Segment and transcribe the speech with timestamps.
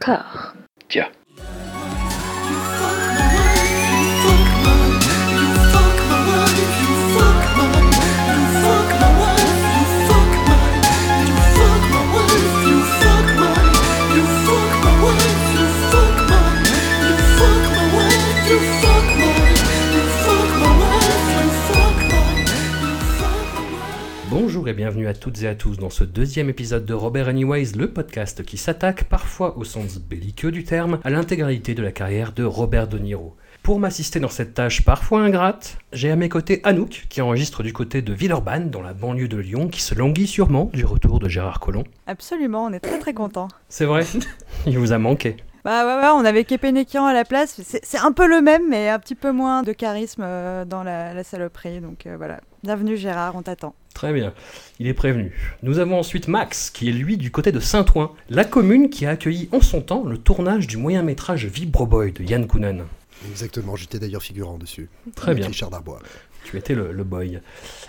[0.00, 0.59] Car.
[24.70, 27.90] Et bienvenue à toutes et à tous dans ce deuxième épisode de Robert Anyways, le
[27.90, 32.44] podcast qui s'attaque, parfois au sens belliqueux du terme, à l'intégralité de la carrière de
[32.44, 33.34] Robert De Niro.
[33.64, 37.72] Pour m'assister dans cette tâche parfois ingrate, j'ai à mes côtés Anouk, qui enregistre du
[37.72, 41.28] côté de Villeurbanne, dans la banlieue de Lyon, qui se languit sûrement du retour de
[41.28, 41.84] Gérard Collomb.
[42.06, 43.48] Absolument, on est très très content.
[43.68, 44.04] C'est vrai?
[44.66, 45.36] Il vous a manqué.
[45.64, 47.60] Bah ouais, ouais, on avait Kepenekian à la place.
[47.64, 50.84] C'est c'est un peu le même, mais un petit peu moins de charisme euh, dans
[50.84, 51.80] la, la saloperie.
[51.80, 52.40] Donc euh, voilà.
[52.62, 53.74] Bienvenue Gérard, on t'attend.
[53.94, 54.34] Très bien,
[54.78, 55.32] il est prévenu.
[55.62, 59.10] Nous avons ensuite Max, qui est lui du côté de Saint-Ouen, la commune qui a
[59.10, 62.84] accueilli en son temps le tournage du moyen métrage Vibroboy de Yann Kounen.
[63.30, 64.90] Exactement, j'étais d'ailleurs figurant dessus.
[65.14, 65.46] Très bien.
[65.46, 66.00] Richard Darbois.
[66.44, 67.40] Tu étais le, le boy.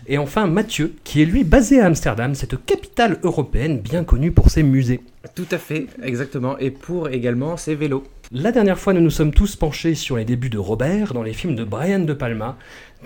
[0.08, 4.50] Et enfin Mathieu, qui est lui basé à Amsterdam, cette capitale européenne bien connue pour
[4.50, 5.02] ses musées.
[5.36, 6.58] Tout à fait, exactement.
[6.60, 8.04] Et pour également ses vélos.
[8.34, 11.34] La dernière fois, nous nous sommes tous penchés sur les débuts de Robert dans les
[11.34, 12.58] films de Brian De Palma.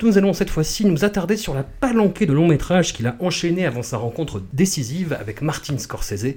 [0.01, 3.65] Nous allons cette fois-ci nous attarder sur la palanquée de longs métrages qu'il a enchaîné
[3.65, 6.35] avant sa rencontre décisive avec Martin Scorsese.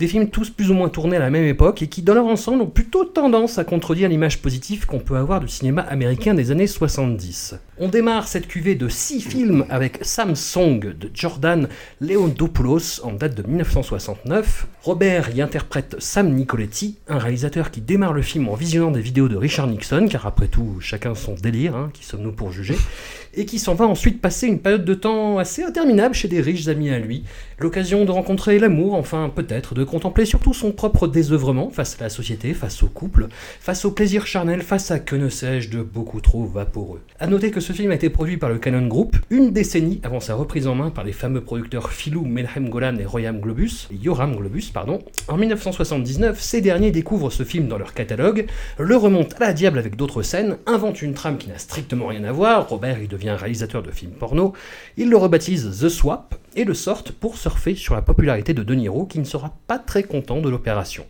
[0.00, 2.26] Des films tous plus ou moins tournés à la même époque et qui, dans leur
[2.26, 6.50] ensemble, ont plutôt tendance à contredire l'image positive qu'on peut avoir du cinéma américain des
[6.50, 7.54] années 70.
[7.78, 11.68] On démarre cette cuvée de 6 films avec Sam Song de Jordan
[12.00, 14.66] Leondopoulos en date de 1969.
[14.82, 19.28] Robert y interprète Sam Nicoletti, un réalisateur qui démarre le film en visionnant des vidéos
[19.28, 22.76] de Richard Nixon, car après tout, chacun son délire, hein, qui sommes-nous pour juger,
[23.36, 26.68] et qui s'en va ensuite passer une période de temps assez interminable chez des riches
[26.68, 27.24] amis à lui,
[27.58, 32.10] l'occasion de rencontrer l'amour, enfin peut-être de contempler surtout son propre désœuvrement face à la
[32.10, 33.28] société, face au couple,
[33.60, 37.00] face au plaisir charnel, face à que ne sais-je de beaucoup trop vaporeux.
[37.20, 40.20] A noter que ce film a été produit par le Canon Group une décennie avant
[40.20, 44.36] sa reprise en main par les fameux producteurs Philou Melhem Golan et Royam Globus, Yoram
[44.36, 44.98] Globus, pardon.
[45.28, 48.46] En 1979, ces derniers découvrent ce film dans leur catalogue,
[48.78, 52.24] le remontent à la diable avec d'autres scènes, inventent une trame qui n'a strictement rien
[52.24, 54.52] à voir, Robert il devient réalisateur de films porno,
[54.96, 58.74] ils le rebaptisent The Swap et le sortent pour surfer sur la popularité de De
[58.74, 61.06] Niro qui ne sera pas très content de l'opération.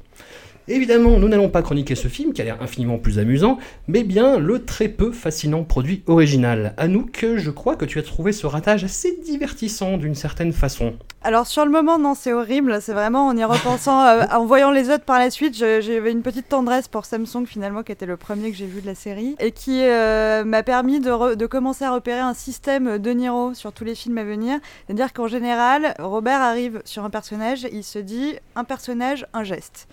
[0.67, 4.39] Évidemment, nous n'allons pas chroniquer ce film qui a l'air infiniment plus amusant, mais bien
[4.39, 6.73] le très peu fascinant produit original.
[6.79, 10.95] Anouk, je crois que tu as trouvé ce ratage assez divertissant d'une certaine façon.
[11.23, 12.81] Alors sur le moment, non, c'est horrible.
[12.81, 16.23] C'est vraiment en y repensant, euh, en voyant les autres par la suite, j'avais une
[16.23, 19.37] petite tendresse pour Samsung finalement, qui était le premier que j'ai vu de la série
[19.41, 23.85] et qui euh, m'a permis de commencer à repérer un système de Niro sur tous
[23.85, 24.61] les films à venir.
[24.87, 29.89] C'est-à-dire qu'en général, Robert arrive sur un personnage, il se dit un personnage, un geste.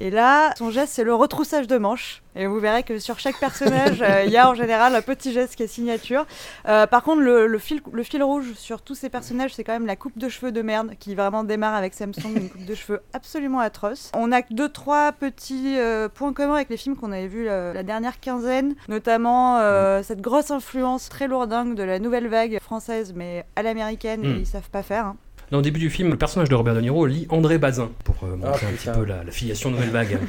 [0.00, 2.22] Et là, son geste, c'est le retroussage de manches.
[2.36, 5.32] Et vous verrez que sur chaque personnage, euh, il y a en général un petit
[5.32, 6.26] geste qui est signature.
[6.68, 9.72] Euh, par contre, le, le fil, le fil rouge sur tous ces personnages, c'est quand
[9.72, 12.74] même la coupe de cheveux de merde qui vraiment démarre avec Samsung, une coupe de
[12.74, 14.10] cheveux absolument atroce.
[14.16, 17.72] On a deux, trois petits euh, points communs avec les films qu'on avait vus la,
[17.74, 19.58] la dernière quinzaine, notamment
[20.02, 24.36] cette grosse influence très lourdingue de la nouvelle vague française, mais à l'américaine, Mm.
[24.40, 25.06] ils savent pas faire.
[25.06, 25.16] hein.
[25.50, 28.14] Dans le début du film, le personnage de Robert De Niro lit André Bazin pour
[28.22, 30.18] euh, montrer un petit peu la, la filiation nouvelle vague.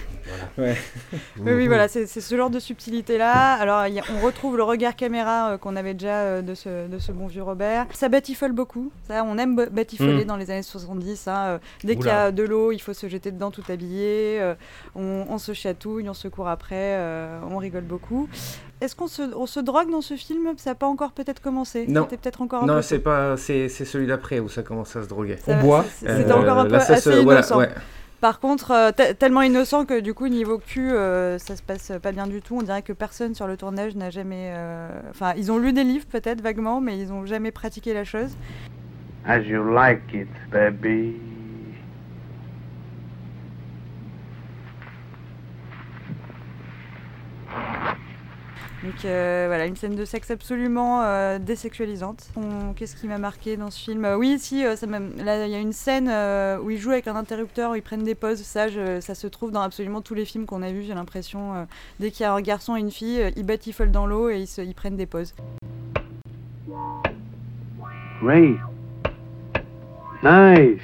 [0.57, 0.73] Voilà.
[1.39, 3.53] Oui, oui, voilà, c'est c'est ce genre de subtilité-là.
[3.55, 6.55] Alors, il y a- on retrouve le regard caméra euh, qu'on avait déjà euh, de,
[6.55, 7.85] ce, de ce bon vieux Robert.
[7.91, 8.91] Ça batifole beaucoup.
[9.07, 10.27] Ça, on aime ba- batifoler Mm.
[10.27, 11.27] dans les années 70.
[11.27, 14.39] hein, dès qu'il y a de l'eau, il faut se jeter dedans tout habillé.
[14.39, 14.53] euh,
[14.95, 18.29] on, on se chatouille, on se court après, euh, on rigole beaucoup.
[18.81, 20.49] Est-ce qu'on se, on se drogue dans ce film?
[20.57, 22.03] Ça n'a pas encore peut-être commencé Non.
[22.03, 24.95] C'était peut-être encore un Non, peu c'est pas, c'est c'est celui d'après où ça commence
[24.95, 25.37] à se droguer.
[25.37, 25.85] Ça- On boit.
[25.99, 27.59] c'est- C'était Euh, encore un peu là, ça assez se- voilà, innocent.
[27.59, 27.69] ouais.
[28.21, 31.91] Par contre, euh, te- tellement innocent que du coup, niveau cul, euh, ça se passe
[32.03, 32.55] pas bien du tout.
[32.55, 34.51] On dirait que personne sur le tournage n'a jamais.
[34.55, 38.03] euh, Enfin, ils ont lu des livres peut-être vaguement, mais ils ont jamais pratiqué la
[38.03, 38.29] chose.
[39.25, 41.15] As you like it, baby.
[48.83, 52.31] Donc euh, voilà, une scène de sexe absolument euh, désexualisante.
[52.75, 54.05] Qu'est-ce qui m'a marqué dans ce film?
[54.05, 56.09] Euh, Oui, si, là il y a une scène
[56.63, 58.41] où ils jouent avec un interrupteur, où ils prennent des pauses.
[58.41, 60.81] Ça, je- ça se trouve dans absolument tous les films qu'on a vus.
[60.83, 61.67] J'ai l'impression,
[61.99, 64.47] dès qu'il y a un garçon et une fille, ils batifolent dans l'eau et ils,
[64.47, 65.35] se- prennent des pauses.
[68.23, 68.57] Great.
[70.23, 70.79] Nice.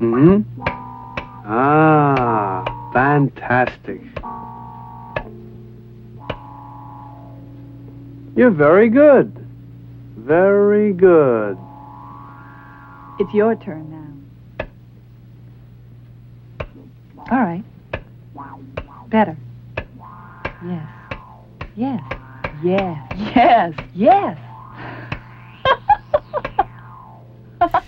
[0.00, 0.42] Mm-hmm.
[1.46, 4.00] Ah, fantastic.
[8.34, 9.46] You're very good.
[10.16, 11.58] Very good.
[13.18, 13.90] It's your turn
[14.58, 14.66] now.
[17.30, 17.64] All right.
[19.08, 19.36] Better.
[20.64, 20.88] Yes.
[21.76, 22.02] Yes.
[22.62, 23.12] Yes.
[23.34, 23.74] Yes.
[23.94, 24.38] Yes.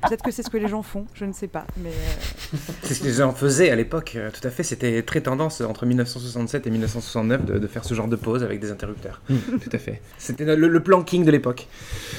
[0.07, 1.67] Peut-être que c'est ce que les gens font, je ne sais pas.
[1.79, 4.63] Mais euh, C'est ce que les gens faisaient à l'époque, euh, tout à fait.
[4.63, 8.61] C'était très tendance entre 1967 et 1969 de, de faire ce genre de pause avec
[8.61, 9.21] des interrupteurs.
[9.29, 10.01] tout à fait.
[10.19, 11.67] C'était le, le planking de l'époque.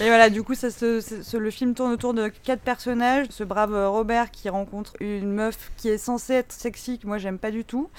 [0.02, 3.28] Et voilà, du coup, ça se- se- se- le film tourne autour de quatre personnages.
[3.30, 7.38] Ce brave Robert qui rencontre une meuf qui est censée être sexy, que moi j'aime
[7.38, 7.90] pas du tout,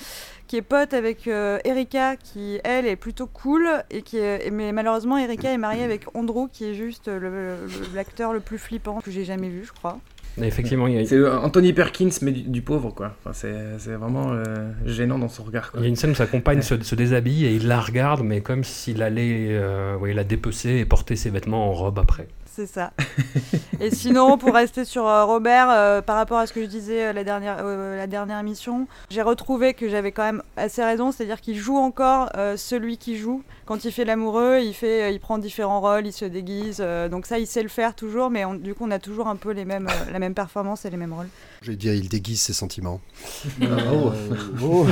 [0.47, 4.73] qui est pote avec euh, Erika, qui elle est plutôt cool, et qui est- mais
[4.73, 7.57] malheureusement Erika est mariée avec Andrew, qui est juste le- le-
[7.95, 9.99] l'acteur le plus flippant que j'ai jamais vu, je crois.
[10.43, 13.13] Effectivement, il y a, C'est euh, Anthony Perkins, mais du, du pauvre, quoi.
[13.21, 15.81] Enfin, c'est c'est vraiment euh, gênant dans son regard, quoi.
[15.81, 18.23] il y a une scène où sa compagne se, se déshabille et il la regarde,
[18.23, 22.29] mais comme s'il allait euh, ouais, la dépecer et porter ses vêtements en robe après.
[22.45, 22.93] C'est ça.
[23.81, 27.07] Et sinon, pour rester sur euh, Robert, euh, par rapport à ce que je disais
[27.09, 31.13] euh, la dernière, euh, la dernière émission, j'ai retrouvé que j'avais quand même assez raison,
[31.13, 33.43] c'est-à-dire qu'il joue encore euh, celui qui joue.
[33.67, 36.79] Quand il fait l'amoureux, il, fait, euh, il prend différents rôles, il se déguise.
[36.81, 39.27] euh, donc ça, il sait le faire toujours, mais on- du coup, on a toujours
[39.27, 41.27] un peu les mêmes, euh, la même performance et les mêmes rôles.
[41.63, 43.01] J'ai dit, il déguise ses sentiments.
[43.63, 44.13] oh.
[44.63, 44.87] Oh.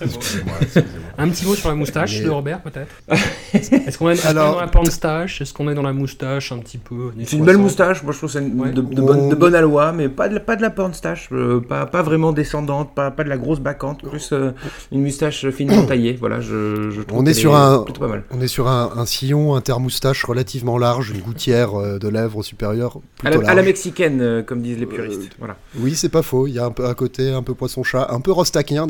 [1.18, 2.88] Un petit mot sur la moustache Mais- de Robert, peut-être
[3.52, 6.78] Est-ce qu'on est, Alors- dans la pornstache Est-ce qu'on est dans la moustache un petit
[6.78, 7.62] peu C'est une belle 60?
[7.62, 8.70] moustache, moi je trouve que c'est Ouais.
[8.72, 11.28] de, de On- bonne, de bonne aloi, mais pas de, la- pas de la pornstache,
[11.32, 14.52] euh, pas, pas vraiment descendante, pas, pas de la grosse bacante, plus euh,
[14.92, 18.24] une moustache finement taillée, voilà, je, je trouve On est sur un- plutôt pas mal.
[18.30, 23.00] On est sur un, un sillon intermoustache relativement large, une gouttière euh, de lèvres supérieure
[23.24, 25.56] À la, à la mexicaine, euh, comme disent les puristes, voilà.
[25.78, 26.46] Oui, c'est pas faux.
[26.46, 28.86] Il y a un peu un côté un peu poisson-chat, un peu rostaquien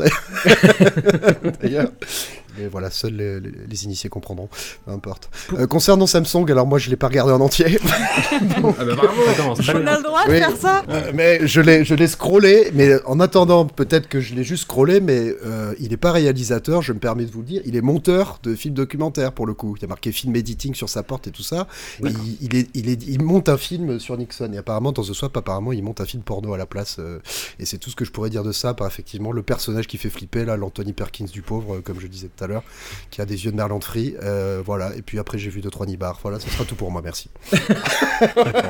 [1.62, 1.91] d'ailleurs.
[2.58, 4.48] Mais voilà, seuls les, les- les initiés comprendront.
[4.86, 5.30] Peu importe.
[5.54, 7.78] Euh, concernant Samsung, alors moi je l'ai pas regardé en entier,
[8.32, 9.86] Ah bah bravo Attends, c'est pas On bien.
[9.92, 10.38] a le droit de Oui.
[10.38, 12.70] faire ça Euh, mais je l'ai je l'ai scrollé.
[12.74, 16.82] Mais en attendant, peut-être que je l'ai juste scrollé, mais euh, il est pas réalisateur.
[16.82, 17.62] Je me permets de vous le dire.
[17.64, 19.74] Il est monteur de films documentaires pour le coup.
[19.78, 21.66] Il y a marqué film editing sur sa porte et tout ça.
[22.04, 24.50] Et il, il est, il est, il monte un film sur Nixon.
[24.52, 26.96] Et apparemment dans The Swap, apparemment il monte un film porno à la place.
[26.98, 27.18] euh,
[27.58, 28.74] et c'est tout ce que je pourrais dire de ça.
[28.74, 32.28] Par effectivement le personnage qui fait flipper là, l'Anthony Perkins du pauvre, comme je disais
[32.34, 32.62] tout à l'heure,
[33.11, 34.14] qui a des yeux de merlan de frit.
[34.23, 34.94] Euh, voilà.
[34.96, 36.19] Et puis après j'ai vu deux trois nibards.
[36.23, 37.00] Voilà, ce sera tout pour moi.
[37.02, 37.31] Merci.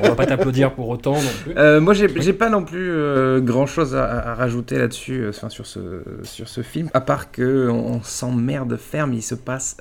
[0.03, 1.53] On va pas t'applaudir pour autant non plus.
[1.56, 5.67] Euh, moi, j'ai pas non plus grand chose à, à rajouter là-dessus, euh, enfin, sur,
[5.67, 9.77] ce, sur ce film, à part que on, on s'emmerde ferme, il se passe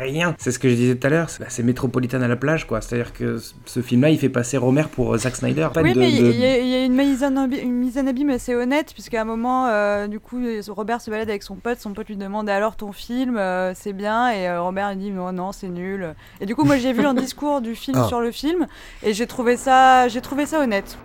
[0.00, 0.34] rien.
[0.38, 2.66] C'est ce que je disais tout à l'heure, c'est bah, c'est Métropolitane à la plage,
[2.66, 2.80] quoi.
[2.80, 5.68] C'est-à-dire que ce- film-là, il fait passer Romer pour euh, Zack Snyder.
[5.72, 7.58] Pas Oui, de- mais il de- y, a- il y a une mise en abi-
[7.58, 11.28] une mise en abîme assez honnête, puisqu'à un moment, euh, du coup, Robert se balade
[11.28, 14.60] avec son pote, son pote lui demande alors ton film, euh, c'est bien, et euh,
[14.62, 16.14] Robert il dit non, non, c'est nul.
[16.40, 18.08] Et du coup, moi j'ai vu un discours du film Ah.
[18.08, 18.66] sur le film,
[19.02, 20.98] et j'ai trouvé ça, j'ai trouvé ça honnête.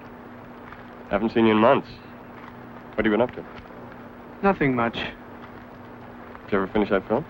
[1.12, 1.88] Haven't seen you in months.
[2.98, 3.42] What have you been up to?
[4.44, 4.94] Nothing much.
[6.45, 7.24] Did you ever finish that film?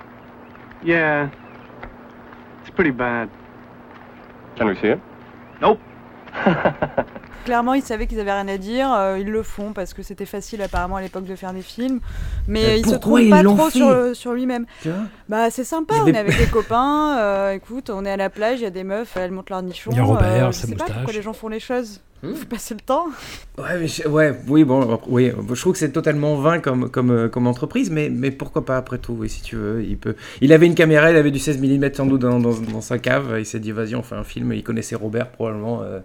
[0.83, 1.29] Yeah.
[2.61, 3.29] It's pretty bad.
[4.55, 4.99] Can we see it?
[5.61, 5.79] Nope.
[7.45, 10.25] Clairement, ils savaient qu'ils avaient rien à dire, euh, ils le font parce que c'était
[10.25, 11.99] facile apparemment à l'époque de faire des films,
[12.47, 14.65] mais Mais il se pourquoi trouve ils pas trop fait sur, sur lui-même.
[15.27, 18.29] Bah c'est sympa, on avait- est avec des copains, euh, écoute, on est à la
[18.29, 19.89] plage, il y a des meufs, elles montent leur nichon.
[19.91, 21.99] Il y a Robert, euh, je sa sais pas pourquoi les gens font les choses.
[22.23, 22.33] Hmm.
[22.35, 23.07] Faut passer le temps.
[23.57, 27.09] Ouais, mais je- ouais, oui, bon, oui, je trouve que c'est totalement vain comme, comme,
[27.11, 30.15] euh, comme entreprise, mais, mais pourquoi pas après tout, oui, si tu veux, il peut.
[30.39, 32.99] Il avait une caméra, il avait du 16 mm sans doute dans, dans, dans sa
[32.99, 35.99] cave, il s'est dit, vas-y, on fait un film, il connaissait Robert probablement, euh,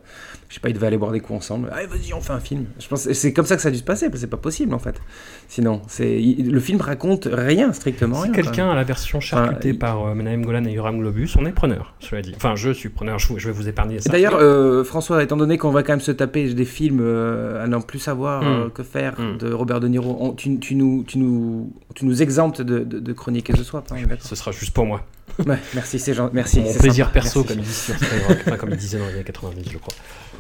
[0.49, 2.41] je sais pas, ils devaient aller boire des coups ensemble, allez, vas-y, on fait un
[2.41, 2.65] film.
[2.81, 4.37] Je pense c'est comme ça que ça a dû se passer, parce que c'est pas
[4.39, 5.01] possible en fait.
[5.49, 10.15] Sinon, c'est le film raconte rien, strictement Si quelqu'un a la version charcutée par euh,
[10.15, 12.33] Menahem Golan et Yoram Globus, on est preneur, cela dit.
[12.37, 14.11] Enfin, je suis preneur, je, vous- je vais vous épargner ça.
[14.11, 17.67] D'ailleurs, euh, François, étant donné qu'on va quand même se taper des films euh, à
[17.67, 18.47] n'en plus savoir Mm.
[18.47, 19.39] euh, que faire Mm.
[19.39, 22.99] de Robert De Niro, on- tu, tu nous, tu, nous, tu nous exemptes de, de,
[22.99, 23.83] de chroniquer ce soir.
[23.91, 25.03] hein, ce sera juste pour moi.
[25.45, 26.35] Ouais, merci, c'est gentil.
[26.35, 26.61] Merci.
[26.61, 27.93] Mon plaisir sympa, perso, merci.
[27.93, 29.95] comme enfin ils disaient dans les années 90, je crois.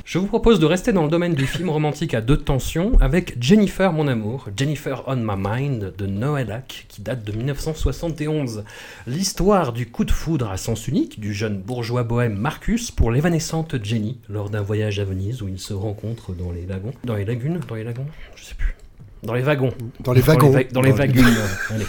[0.06, 3.42] Je vous propose de rester dans le domaine du film romantique à deux tensions avec
[3.42, 8.62] Jennifer, mon amour, Jennifer on My Mind de Noëllac, qui date de 1971.
[9.08, 13.82] L'histoire du coup de foudre à sens unique du jeune bourgeois bohème Marcus pour l'évanescente
[13.82, 16.92] Jenny lors d'un voyage à Venise où ils se rencontrent dans les lagons.
[17.02, 18.76] Dans les lagunes Dans les lagons Je sais plus.
[19.26, 19.72] Dans les wagons.
[20.00, 20.52] Dans les wagons.
[20.72, 20.98] Dans les, dans.
[21.00, 21.84] Allez.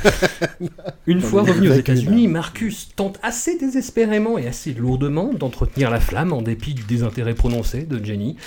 [1.07, 1.73] Une Dans fois revenu aux.
[1.73, 7.35] États-Unis, Marcus tente assez désespérément et assez lourdement d'entretenir la flamme en dépit du désintérêt
[7.35, 8.37] prononcé de Jenny.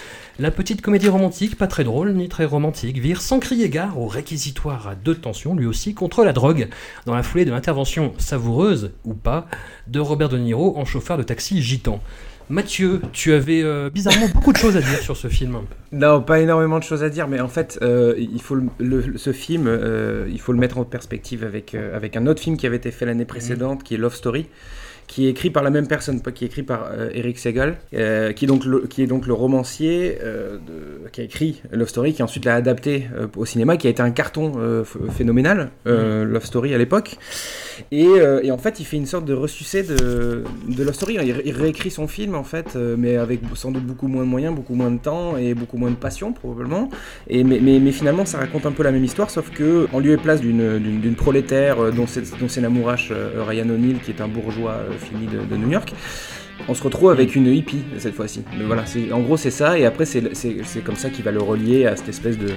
[0.40, 4.08] La petite comédie romantique, pas très drôle ni très romantique, vire sans crier gare au
[4.08, 6.68] réquisitoire à deux tensions, lui aussi, contre la drogue,
[7.06, 9.46] dans la foulée de l'intervention savoureuse, ou pas,
[9.86, 12.00] de Robert De Niro en chauffeur de taxi gitan.
[12.50, 15.56] Mathieu, tu avais euh, bizarrement beaucoup de choses à dire sur ce film.
[15.92, 19.16] Non, pas énormément de choses à dire, mais en fait, euh, il faut le- le-
[19.18, 22.66] ce film, euh, il faut le mettre en perspective avec, avec un autre film qui
[22.66, 24.46] avait été fait l'année précédente, qui est Love Story,
[25.10, 27.76] qui est écrit par la même personne, pas- qui est écrit par euh, Eric Segal,
[27.94, 31.62] euh, qui, est donc le, qui est donc le romancier euh, de- qui a écrit
[31.72, 35.70] Love Story, qui ensuite l'a adapté au cinéma, qui a été un carton ph- phénoménal,
[35.84, 37.16] Love Story à l'époque.
[37.90, 38.06] Et,
[38.42, 41.16] et en fait, il fait une sorte de ressucé de, de Love Story.
[41.20, 44.54] Il, il réécrit son film, en fait, mais avec sans doute beaucoup moins de moyens,
[44.54, 46.88] beaucoup moins de temps et beaucoup moins de passion, probablement.
[47.28, 49.98] Et, mais, mais, mais finalement, ça raconte un peu la même histoire, sauf que en
[49.98, 50.78] lieu et place d'une-
[51.16, 52.22] prolétaire dont c'est
[53.10, 54.76] euh, Ryan O'Neill, qui est un bourgeois
[55.12, 55.92] de, de New York.
[56.68, 58.42] On se retrouve avec une hippie cette fois-ci.
[58.58, 60.22] Mais Voilà, en gros c'est ça, et après c'est
[60.84, 62.48] comme ça qu'il va le relier à cette espèce de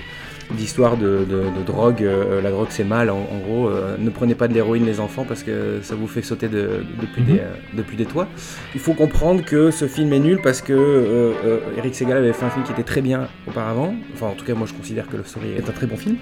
[0.57, 2.03] d'histoire de, de- de drogue.
[2.03, 3.69] euh, la drogue c'est mal, en, en gros.
[3.69, 6.83] euh, ne prenez pas de l'héroïne les enfants parce que ça vous fait sauter de-
[7.01, 8.27] depuis, des, euh, depuis des toits.
[8.75, 11.31] Il faut comprendre que ce film est nul parce que
[11.77, 13.95] Eric Segal avait fait un film qui était très bien auparavant.
[14.13, 16.17] Enfin en tout cas moi je considère que Love Story est un très bon film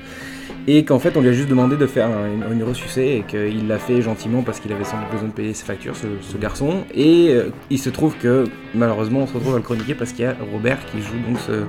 [0.68, 3.24] et qu'en fait on lui a juste demandé de faire un- une, une ressucée et
[3.27, 6.08] qu'il l'a fait gentiment parce qu'il avait sans doute besoin de payer ses factures ce,
[6.22, 8.44] ce garçon et euh, il se trouve que
[8.75, 11.38] malheureusement on se retrouve à le chroniquer parce qu'il y a Robert qui joue donc
[11.39, 11.63] ce,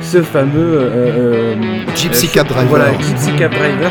[0.00, 1.54] ce fameux euh, euh,
[1.94, 2.68] Gypsy euh, Cab Driver.
[2.68, 3.90] voilà Gypsy Cab Driver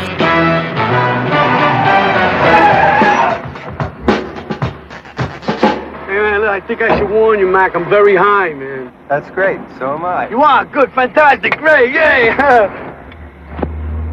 [6.08, 7.74] Hey, man, look, I think I should warn you, Mac.
[7.76, 8.92] I'm very high, man.
[9.08, 9.60] That's great.
[9.78, 10.28] So am I.
[10.30, 10.64] You are?
[10.64, 10.90] Good.
[10.92, 11.58] Fantastic.
[11.58, 11.92] Great.
[11.92, 12.30] Yay.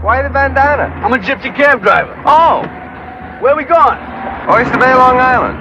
[0.06, 0.84] Why the bandana?
[1.02, 2.14] I'm a gypsy cab driver.
[2.28, 2.62] Oh,
[3.42, 3.98] Where we going?
[4.46, 5.58] Oyster Bay, Long Island.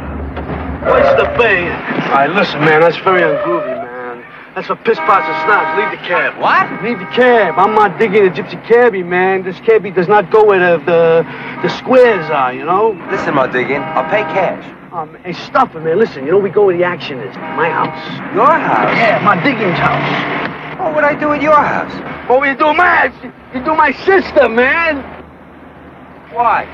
[0.85, 1.73] Oyster bay?
[1.73, 2.83] All right, listen, man.
[2.83, 4.23] That's very ungroovy, man.
[4.55, 5.81] That's for piss pots and snobs.
[5.81, 6.39] Leave the cab.
[6.39, 6.85] What?
[6.85, 7.55] Leave the cab.
[7.57, 9.45] I'm not digging a gypsy cabbie, man.
[9.45, 12.91] This cabbie does not go where the, the, the squares are, you know?
[13.11, 14.93] Listen, my digging, I'll pay cash.
[14.93, 15.99] Um, hey, stop it, man.
[15.99, 17.35] Listen, you know, we go where the action is.
[17.57, 18.35] My house.
[18.35, 18.95] Your house?
[18.95, 20.64] Yeah, my digging's house.
[20.85, 22.29] Oh, what would I do at your house?
[22.29, 23.09] What would you do, man?
[23.55, 25.01] You do my sister, man.
[26.31, 26.67] Why?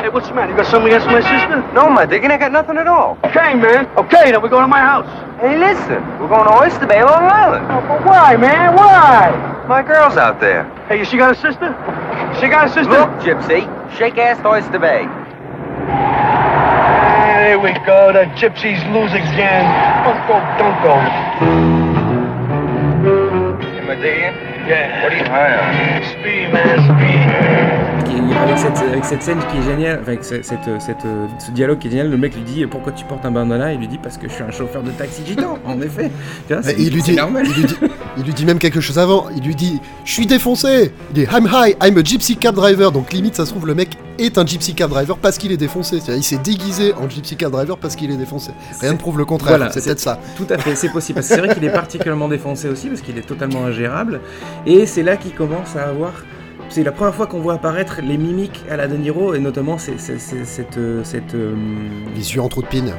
[0.00, 0.52] Hey, what's the matter?
[0.52, 1.60] You got something against my sister?
[1.74, 3.18] No, Muddigan, I got nothing at all.
[3.24, 3.86] Okay, man.
[3.98, 5.04] Okay, then we're going to my house.
[5.38, 7.66] Hey, listen, we're going to Oyster Bay, Long Island.
[7.68, 8.74] Oh, but why, man?
[8.74, 9.64] Why?
[9.68, 10.64] My girl's out there.
[10.88, 11.76] Hey, she got a sister?
[12.40, 12.90] She got a sister?
[12.90, 13.68] Look, Gypsy,
[13.98, 15.04] shake ass to Oyster Bay.
[17.36, 18.14] There we go.
[18.14, 19.68] The gypsies lose again.
[20.08, 22.01] Uncle Dunko.
[24.04, 25.04] Yeah.
[25.04, 26.02] what are you high on?
[26.10, 28.01] Speed, man, speed.
[28.18, 31.06] Avec cette, avec cette scène qui est géniale, avec ce, cette, cette,
[31.38, 33.72] ce dialogue qui est génial, le mec lui dit pourquoi tu portes un bandana?
[33.72, 36.10] Il lui dit parce que je suis un chauffeur de taxi gitan, en effet.
[36.48, 37.46] Tu vois, il, lui dit, normal.
[37.46, 37.76] il, lui dit,
[38.16, 39.26] il lui dit même quelque chose avant.
[39.34, 40.92] Il lui dit Je suis défoncé.
[41.10, 42.92] Il dit I'm high, I'm a gypsy cab driver.
[42.92, 45.56] Donc, limite, ça se trouve, le mec est un gypsy cab driver parce qu'il est
[45.56, 45.98] défoncé.
[46.08, 48.52] Il s'est déguisé en gypsy cab driver parce qu'il est défoncé.
[48.80, 49.56] Rien ne prouve le contraire.
[49.56, 50.18] Voilà, c'est peut-être ça.
[50.36, 51.22] Tout à fait, c'est possible.
[51.22, 54.20] C'est vrai qu'il est particulièrement défoncé aussi, parce qu'il est totalement ingérable.
[54.66, 56.12] Et c'est là qu'il commence à avoir.
[56.74, 59.76] C'est la première fois qu'on voit apparaître les mimiques à la De Niro, et notamment
[59.76, 59.98] cette.
[60.78, 61.54] euh, cette euh,
[62.16, 62.94] Les yeux en trou de pine.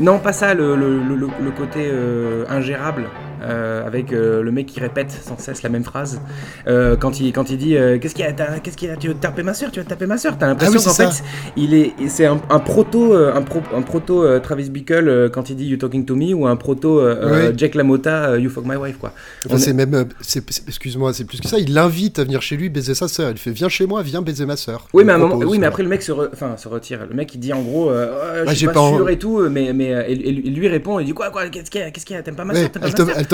[0.00, 3.04] Non, pas ça, le, le- le- le- le côté euh, ingérable.
[3.42, 6.20] Euh, avec euh, le mec qui répète sans cesse la même phrase
[6.68, 9.08] Euh, quand il quand il dit qu'est-ce qu'il y a qu'est-ce qu'il y a tu
[9.08, 11.22] veux taper ma soeur tu veux taper ma soeur t'as l'impression Ah oui, qu'en fait
[11.56, 15.66] il est c'est un, un proto un, pro- un proto Travis Bickle quand il dit
[15.66, 16.32] you talking to me?
[16.34, 17.52] ou un proto Ouais.
[17.56, 19.12] Jack LaMotta you fuck my wife quoi
[19.46, 20.06] Enfin, c'est est- même.
[20.20, 21.58] c'est- c'est- Excuse-moi, c'est plus que ça.
[21.58, 23.30] Il l'invite à venir chez lui baiser sa sœur.
[23.30, 24.86] Il fait Viens chez moi, viens baiser ma sœur.
[24.94, 27.00] oui mais, moment, oui, mais après le mec se, re- se retire.
[27.08, 27.96] Le mec il dit en gros, Ouais,
[28.44, 30.54] je suis j'ai pas, pas en- sûr et tout, mais, mais et- et lui- il
[30.54, 32.34] lui répond, il dit quoi, quoi, qu'est-ce qu'il y a, qu'est-ce qu'il y a, t'aimes
[32.36, 32.70] pas ma soeur,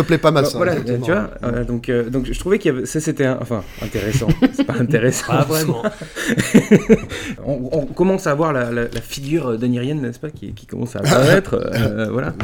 [0.02, 0.56] te, plaît pas mal, ça.
[0.56, 1.04] voilà, exactement.
[1.06, 3.62] tu vois, euh, donc, euh, donc je trouvais qu'il y avait, ça c'était, un- enfin,
[3.82, 5.32] intéressant, c'est pas intéressant.
[5.32, 5.82] Pas vraiment.
[7.44, 10.96] on, on commence à voir la, la, la figure danirienne, n'est-ce pas, qui, qui commence
[10.96, 12.34] à apparaître, euh, voilà.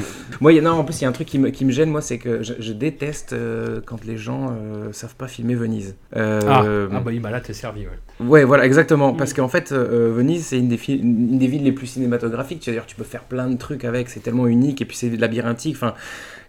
[0.40, 1.64] Moi, il y a, non, en plus, il y a un truc qui me, qui
[1.64, 5.28] me gêne, moi, c'est que je, je déteste euh, quand les gens euh, savent pas
[5.28, 5.94] filmer Venise.
[6.16, 8.24] Euh, Ah, ah bah bah là t'es servi, ouais.
[8.26, 9.12] Ouais, voilà, exactement.
[9.12, 12.62] Parce qu'en fait, euh, Venise, c'est une, des fi- une des villes les plus cinématographiques.
[12.64, 14.08] C'est-à-dire, tu peux faire plein de trucs avec.
[14.08, 14.80] C'est tellement unique.
[14.80, 15.74] Et puis, c'est labyrinthique.
[15.76, 15.94] Enfin,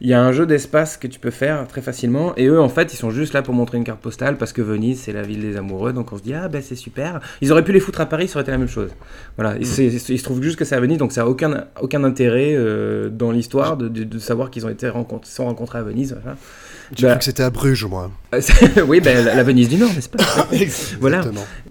[0.01, 2.33] il y a un jeu d'espace que tu peux faire très facilement.
[2.37, 4.61] Et eux, en fait, ils sont juste là pour montrer une carte postale parce que
[4.61, 5.93] Venise, c'est la ville des amoureux.
[5.93, 7.19] Donc, on se dit, ah, ben, c'est super.
[7.41, 8.89] Ils auraient pu les foutre à Paris, ça aurait été la même chose.
[9.37, 9.55] Voilà.
[9.63, 10.97] C'est- il se trouve juste que c'est à Venise.
[10.97, 14.69] Donc, ça n'a aucun, aucun intérêt euh, dans l'histoire de, de- de savoir qu'ils ont
[14.69, 16.17] été rencontrés, sont rencontrés à Venise.
[16.21, 16.37] Voilà.
[16.95, 18.11] J'ai Bah, cru que c'était à Bruges, moi.
[18.87, 20.23] oui, ben, la, la Venise du Nord, n'est-ce pas?
[20.99, 21.21] Voilà.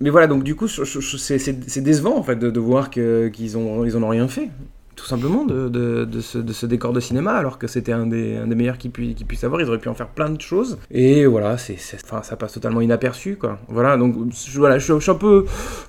[0.00, 3.97] Mais voilà, donc du coup, c'est décevant en fait de, de voir qu'ils ont, ils
[3.97, 4.49] en ont rien fait.
[4.96, 8.06] Tout simplement de, de, de ce, de ce décor de cinéma, alors que c'était un
[8.06, 9.60] des, un des meilleurs qu'ils pu, puissent avoir.
[9.60, 10.78] Ils auraient pu en faire plein de choses.
[10.90, 13.58] Et voilà, c'est, enfin, ça passe totalement inaperçu, quoi.
[13.68, 15.44] Voilà, donc je, voilà, je, je suis un peu,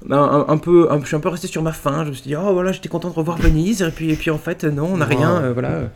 [0.10, 2.04] un, peu, un- je suis un peu resté sur ma faim.
[2.04, 4.32] Je me suis dit, oh voilà, j'étais content de revoir Venise, et puis, et puis
[4.32, 5.90] en fait, non, on n'a rien, euh, voilà.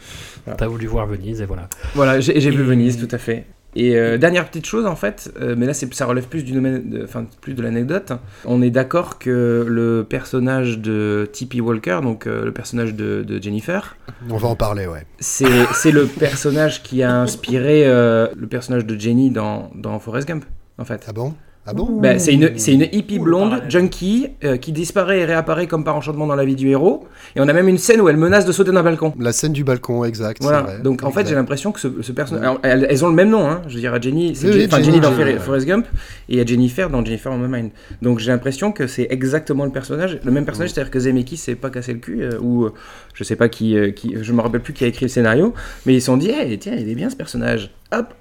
[0.57, 1.67] T'as voulu voir Venise et voilà.
[1.95, 3.45] Voilà, j'ai j'ai vu Et- Venise, tout à fait.
[3.75, 6.53] Et euh, dernière petite chose en fait, euh, mais là c'est- ça relève plus du
[6.53, 8.13] domaine, enfin plus de l'anecdote.
[8.45, 11.61] On est d'accord que le personnage de T.P.
[11.61, 13.95] Walker, donc euh, le personnage de, de Jennifer,
[14.29, 15.05] On va en parler, ouais.
[15.19, 20.45] c'est le personnage qui a inspiré le personnage de Jenny dans, dans Forrest Gump,
[20.77, 21.05] en fait.
[21.07, 21.33] Ah bon?
[21.69, 25.95] Ah bon Bah, c'est une, hippie blonde, junkie, euh, qui disparaît et réapparaît comme par
[25.95, 27.07] enchantement dans la vie du héros.
[27.35, 29.13] Et on a même une scène où elle menace de sauter d'un balcon.
[29.19, 30.41] La scène du balcon, exact.
[30.41, 30.79] Voilà, vrai.
[30.79, 32.57] donc en fait j'ai l'impression que ce, ce personnage.
[32.63, 33.61] elles, elles ont le même nom, hein.
[33.67, 35.37] je veux dire, Jenny, c'est Oui, Jenny, dans Jenny.
[35.37, 35.85] Forrest Gump,
[36.27, 37.71] et a Jennifer dans Jennifer on My Mind.
[38.01, 41.55] Donc j'ai l'impression que c'est exactement le personnage, le même personnage, c'est-à-dire que Zemeckis s'est
[41.55, 42.73] pas cassé le cul, euh, ou euh,
[43.13, 45.53] je sais pas qui, euh, qui, je me rappelle plus qui a écrit le scénario,
[45.85, 47.71] mais ils se sont dit, hey, tiens, il est bien ce personnage.
[47.91, 48.13] Hop.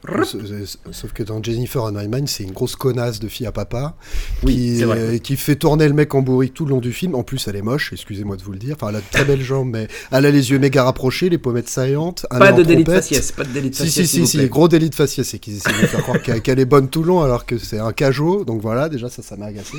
[0.93, 3.97] Sauf- que dans Jennifer on My Mind, c'est une grosse connasse de fille à papa
[4.43, 7.15] Oui, qui, euh, qui fait tourner le mec en bourrique tout le long du film.
[7.15, 8.77] En plus, elle est moche, excusez-moi de vous le dire.
[8.77, 11.37] Enfin, elle a de très belles jambes, mais elle a les yeux méga rapprochés, les
[11.37, 12.25] pommettes saillantes.
[12.31, 14.07] Pas de délit de faciès, pas de délit de Si, faciès.
[14.09, 14.49] si, si, si, plaît.
[14.49, 17.09] gros délit de faciès, c'est qu'ils essaient de faire croire qu'elle est bonne tout le
[17.09, 19.77] long alors que c'est un cajot, donc voilà, déjà ça, ça m'a agacé.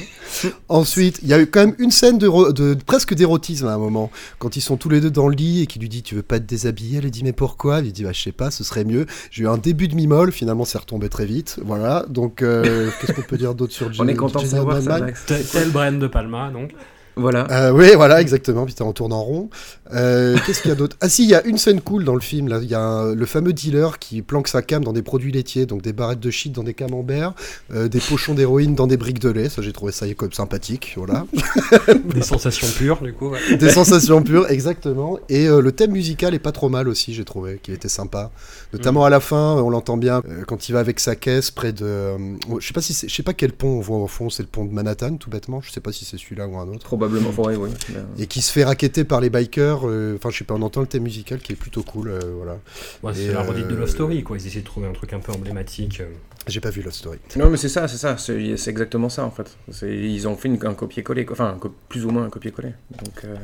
[0.68, 4.12] Ensuite, il y a eu quand même une scène de, presque d'érotisme à un moment,
[4.38, 6.22] quand ils sont tous les deux dans le lit et qu'il lui dit Tu veux
[6.24, 7.80] pas te déshabiller Elle lui dit Mais pourquoi?
[7.80, 9.06] Il lui dit Bah, je sais pas, ce serait mieux.
[9.32, 13.14] J'ai eu un début de mi-molle, finalement c'est retombé très vite, voilà, donc euh, qu'est-ce
[13.14, 15.24] qu'on peut dire d'autre sur On Jenny- est content de savoir on ça, Max.
[15.26, 16.72] Tel tel Brian de Palma, donc.
[17.20, 17.48] Voilà.
[17.52, 18.66] euh, oui, voilà, exactement.
[18.66, 19.50] Putain, on tourne en rond.
[19.94, 20.98] Euh, Qu'est-ce qu'il y a d'autre?
[21.02, 22.48] Ah si, il y a une scène cool dans le film.
[22.48, 25.32] Là, il y a un- le fameux dealer qui planque sa cam dans des produits
[25.32, 27.34] laitiers, donc des barrettes de shit dans des camemberts,
[27.74, 29.50] euh, des pochons d'héroïne dans des briques de lait.
[29.50, 30.94] Ça, j'ai trouvé ça comme sympathique.
[30.98, 31.26] Voilà,
[32.14, 33.30] Des sensations pures, du coup.
[33.30, 33.40] ouais.
[33.58, 35.20] des sensations pures, exactement.
[35.30, 37.14] Et euh, le thème musical est pas trop mal aussi.
[37.14, 38.32] J'ai trouvé qu'il était sympa,
[38.74, 39.56] notamment à la fin.
[39.56, 41.86] On l'entend bien euh, quand il va avec sa caisse près de.
[41.86, 42.18] euh,
[42.60, 44.30] je sais pas si c'est- je sais pas quel pont on voit au fond.
[44.30, 45.62] C'est le pont de Manhattan, tout bêtement.
[45.62, 46.88] Je sais pas si c'est celui-là ou un autre.
[47.10, 47.96] Probablement, ouais, oui.
[48.18, 49.82] et qui se fait raqueter par les bikers.
[49.88, 52.10] euh, Enfin, je sais pas, on entend le thème musical qui est plutôt cool.
[52.10, 52.58] euh, voilà.
[53.04, 54.38] Ouais, c'est la redite de euh, Love Story, quoi.
[54.38, 56.02] Ils essaient de trouver un truc un peu emblématique.
[56.48, 57.20] J'ai pas vu Love Story.
[57.36, 58.38] Non, mais c'est ça, c'est ça, c'est
[58.70, 59.56] exactement ça en fait.
[59.84, 62.74] Ils ont fait une- un copier-coller, enfin un co- plus ou moins un copier-coller.
[63.04, 63.36] Donc euh,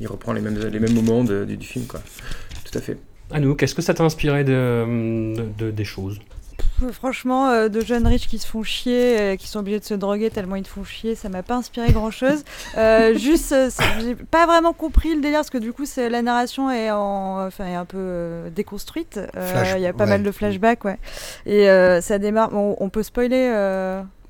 [0.00, 2.00] il reprend les mêmes, les mêmes moments de- du, du film, quoi.
[2.64, 2.96] Tout à fait.
[3.30, 6.18] Anouk, est-ce que ça t'a inspiré de, de- de- des choses?
[6.92, 9.94] Franchement, euh, de jeunes riches qui se font chier, euh, qui sont obligés de se
[9.94, 12.44] droguer tellement ils te font chier, ça m'a pas inspiré grand chose.
[13.16, 13.68] juste, euh,
[14.00, 17.46] j'ai pas vraiment compris le délire parce que du coup, c'est- la narration est, en,
[17.46, 19.18] enfin, est un peu euh, déconstruite.
[19.36, 20.10] Euh, Il y a pas ouais.
[20.10, 20.98] mal de flashbacks, ouais.
[21.46, 22.50] Et euh, ça démarre.
[22.50, 23.50] bon, on peut spoiler.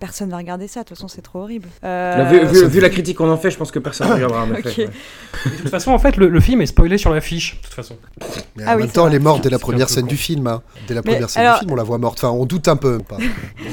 [0.01, 1.69] Personne va regarder ça, de toute façon, c'est trop horrible.
[1.83, 3.81] Euh, Là, vu, vu- ça vu fait- la critique qu'on en fait, je pense que
[3.81, 4.69] personne ne regardera en effet.
[4.71, 4.79] Ok.
[4.79, 5.51] ouais.
[5.51, 7.97] De toute façon, en fait, le, le film est spoilé sur l'affiche, de toute façon.
[8.57, 10.09] Mais Ah en même temps, elle est morte dès la un première scène con.
[10.11, 10.47] du film.
[10.47, 10.63] hein.
[10.87, 12.19] Dès la Mais première scène alors- du film, on la voit morte.
[12.23, 12.99] Enfin, on doute un peu.
[12.99, 13.23] Pas- Bon,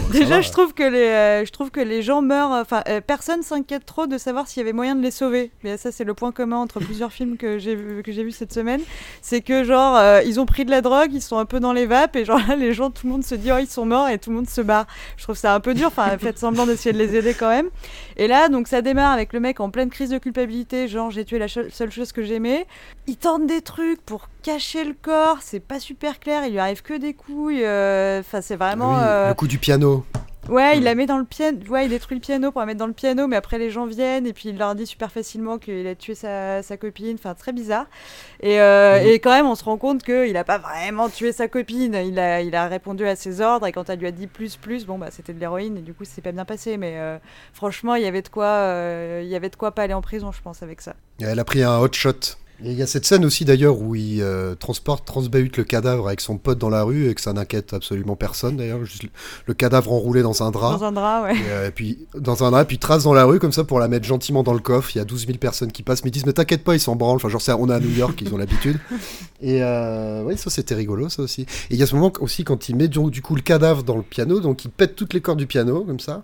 [0.07, 0.41] ça Déjà, va.
[0.41, 2.51] je trouve que les, euh, je trouve que les gens meurent.
[2.53, 5.51] Enfin, euh, personne s'inquiète trop de savoir s'il y avait moyen de les sauver.
[5.63, 8.31] Mais ça, c'est le point commun entre plusieurs films que j'ai vu, que j'ai vu
[8.31, 8.81] cette semaine.
[9.21, 11.73] C'est que genre, euh, ils ont pris de la drogue, ils sont un peu dans
[11.73, 13.85] les vapes, et genre là, les gens, tout le monde se dit, oh, ils sont
[13.85, 14.87] morts, et tout le monde se barre.
[15.17, 15.87] Je trouve ça un peu dur.
[15.87, 17.69] Enfin, faites semblant d'essayer de les aider quand même.
[18.17, 21.25] Et là, donc, ça démarre avec le mec en pleine crise de culpabilité, genre, j'ai
[21.25, 22.65] tué la seule chose que j'aimais.
[23.07, 26.81] Il tente des trucs pour cacher le corps, c'est pas super clair, il lui arrive
[26.81, 27.63] que des couilles.
[27.63, 28.95] euh, Enfin, c'est vraiment.
[28.95, 30.03] Oui, euh, Le coup du piano.
[30.47, 31.57] Ouais, il la met dans le piano.
[31.69, 33.85] Ouais, il détruit le piano pour la mettre dans le piano, mais après les gens
[33.87, 37.15] viennent et puis il leur dit super facilement qu'il a tué sa, sa copine.
[37.19, 37.87] Enfin, très bizarre.
[38.41, 39.07] Et, euh, Mhm.
[39.07, 41.95] et quand même, on se rend compte qu'il a pas vraiment tué sa copine.
[41.95, 44.55] Il a, il a répondu à ses ordres et quand elle lui a dit plus,
[44.55, 46.77] plus, bon, bah c'était de l'héroïne et du coup, c'est pas bien passé.
[46.77, 47.17] Mais euh,
[47.53, 50.01] franchement, il y avait de quoi, euh, il y avait de quoi pas aller en
[50.01, 50.93] prison, je pense, avec ça.
[51.21, 52.11] Elle a pris un hot shot.
[52.63, 56.07] Et il y a cette scène aussi d'ailleurs où il euh, transporte, transbahute le cadavre
[56.07, 58.83] avec son pote dans la rue et que ça n'inquiète absolument personne d'ailleurs.
[58.85, 59.03] Juste
[59.45, 60.77] le- cadavre enroulé dans un drap.
[60.77, 61.35] Dans un drap, ouais.
[61.35, 63.87] Et, euh, puis dans un drap, puis trace dans la rue comme ça pour la
[63.89, 64.91] mettre gentiment dans le coffre.
[64.95, 66.79] Il y a 12 000 personnes qui passent, mais ils disent mais t'inquiète pas, ils
[66.79, 67.17] s'en branlent.
[67.17, 68.79] Enfin, genre c'est- on est à New York, ils ont l'habitude.
[69.41, 71.41] Et euh, oui, ça c'était rigolo, ça aussi.
[71.41, 73.83] Et il y a ce moment aussi quand il met du, du coup le cadavre
[73.83, 76.23] dans le piano, donc il pète toutes les cordes du piano comme ça.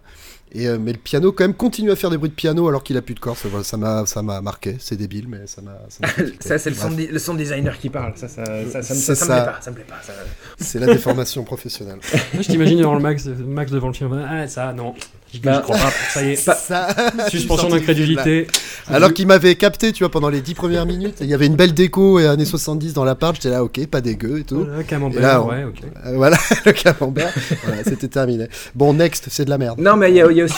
[0.54, 2.84] Et euh, mais le piano quand même continue à faire des bruits de piano alors
[2.84, 3.38] qu'il a plus de cordes.
[3.38, 4.76] Ça, voilà, ça m'a ça m'a marqué.
[4.80, 5.78] C'est débile, mais ça m'a.
[5.90, 6.06] ça.
[6.42, 8.14] Ça, c'est le, sound designer qui parle.
[8.18, 9.42] Ça, ça, ça, ça, me- C'est ça me ça.
[9.44, 9.62] plaît pas.
[9.62, 10.02] Ça me plaît pas.
[10.04, 10.14] ça-
[10.60, 12.00] C'est la déformation professionnelle.
[12.34, 14.26] Moi, je t'imagine devant le Max, Max devant le film.
[14.30, 14.94] Ah, ça, non.
[15.34, 15.91] Je Bah, je crois pas.
[16.13, 16.36] Ça y est.
[16.36, 16.88] Ça,
[17.30, 18.48] Suspension d'incrédulité.
[18.88, 21.15] Alors qu'il m'avait capté, tu vois, pendant les 10 premières minutes.
[21.22, 23.36] Il y avait une belle déco et années 70 dans l'appart.
[23.36, 24.65] J'étais là, ok, pas dégueu et tout.
[24.65, 25.82] Voilà, camembert, Et là, on- ouais, ok.
[26.06, 27.32] Euh, voilà, le camembert.
[27.65, 28.48] Voilà, c'était terminé.
[28.76, 29.80] Bon, next, c'est de la merde.
[29.80, 30.56] Non, mais il y, a- il y a aussi.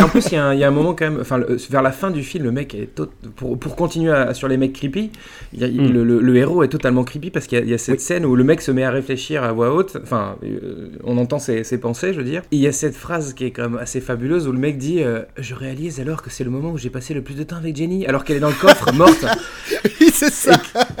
[0.00, 1.18] en plus, il y, a un- il y a un moment quand même.
[1.20, 1.40] Enfin,
[1.70, 2.94] vers la fin du film, le mec est.
[2.94, 5.10] tot- pour, pour continuer à- sur les mecs creepy,
[5.52, 5.92] il y a- Mm.
[5.92, 8.00] le, le- le héros est totalement creepy parce qu'il y, a- il y a cette
[8.00, 9.96] scène où le mec se met à réfléchir à voix haute.
[10.02, 12.42] Enfin, euh, on entend ses, ses pensées, je veux dire.
[12.50, 15.02] Il y a cette phrase qui est quand même assez fabuleuse où le mec dit
[15.02, 17.56] euh, Je réalise alors que c'est le moment où j'ai passé le plus de temps
[17.56, 19.24] avec Jenny, alors qu'elle est dans le coffre, morte.
[20.00, 20.52] Oui, c'est ça.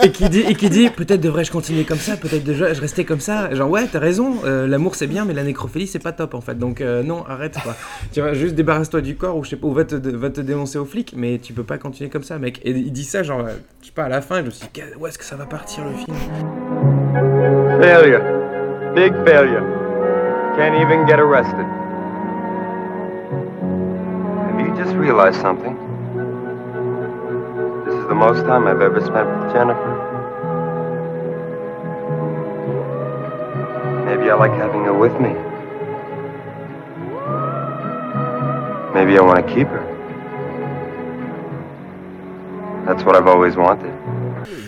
[0.02, 3.20] et qui dit, et qui dit peut-être devrais-je continuer comme ça, peut-être devrais-je rester comme
[3.20, 3.52] ça.
[3.54, 6.40] Genre, ouais, t'as raison, euh, l'amour c'est bien, mais la nécrophilie c'est pas top en
[6.40, 6.58] fait.
[6.58, 7.74] Donc, euh, non, arrête quoi.
[8.12, 10.40] tu vois, juste débarrasse-toi du corps ou je sais pas, ou va te, va te
[10.40, 12.60] dénoncer aux flics, mais tu peux pas continuer comme ça, mec.
[12.64, 14.66] Et il dit ça, genre, euh, je sais pas, à la fin, je me suis
[14.72, 16.16] dit, où est-ce que ça va partir le film?
[17.80, 18.22] Failure.
[18.94, 19.64] Big failure.
[20.56, 21.66] Can't even get arrested.
[24.78, 25.74] Just realized something?
[27.84, 29.94] This is the most time I've ever spent with Jennifer.
[34.06, 35.30] Maybe I like having her with me.
[38.94, 39.84] Maybe I want to keep her.
[42.86, 43.92] That's what I've always wanted.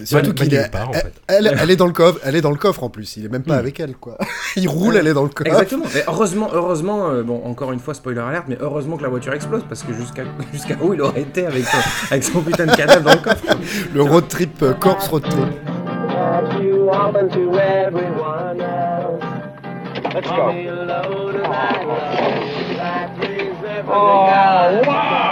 [0.04, 1.12] Surtout qu'il est, part, en elle, fait.
[1.28, 3.16] elle, elle est dans le coffre, elle est dans le coffre en plus.
[3.16, 3.58] Il est même pas Hmm.
[3.60, 4.16] avec elle, quoi.
[4.56, 5.50] Il roule, elle est dans le coffre.
[5.50, 5.84] Exactement.
[5.96, 9.32] Et heureusement, heureusement, euh, bon, encore une fois, spoiler alerte, mais heureusement que la voiture
[9.34, 11.78] explose parce que jusqu'à jusqu'à où il aurait été avec son,
[12.10, 13.42] avec son putain de cadavre dans le coffre.
[13.44, 13.56] quoi.
[13.94, 15.44] Le road trip, euh, corpse road trip.
[20.12, 20.50] Let's go.
[23.92, 24.26] Oh,
[24.86, 25.29] wow!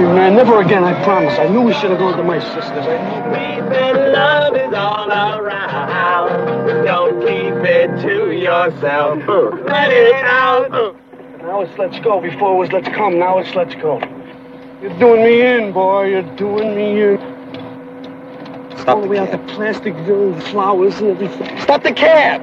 [0.00, 1.38] Hey, man, never again, I promise.
[1.38, 2.86] I knew we should have gone to my sister's.
[4.14, 6.86] love is all around.
[6.86, 9.18] Don't keep it to yourself.
[9.66, 10.96] Let it out.
[11.42, 12.18] Now it's let's go.
[12.18, 13.18] Before it was let's come.
[13.18, 13.98] Now it's let's go.
[14.80, 16.06] You're doing me in, boy.
[16.06, 17.18] You're doing me in.
[18.78, 19.32] Stop All the the way out cab.
[19.32, 21.60] to Plasticville, the flowers and everything.
[21.60, 22.40] Stop the cab!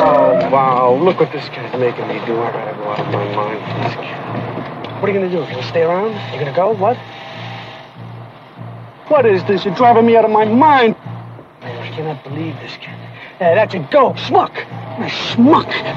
[0.00, 0.94] Oh, wow.
[1.00, 2.40] Look what this guy's making me do.
[2.40, 4.09] I gotta go out of my mind for this kid.
[5.00, 5.38] What are you gonna do?
[5.38, 6.12] You gonna stay around?
[6.34, 6.72] You gonna go?
[6.72, 6.98] What?
[9.08, 9.64] What is this?
[9.64, 10.94] You're driving me out of my mind.
[11.62, 13.09] Man, I cannot believe this kid.
[13.40, 14.14] Hey, that's go.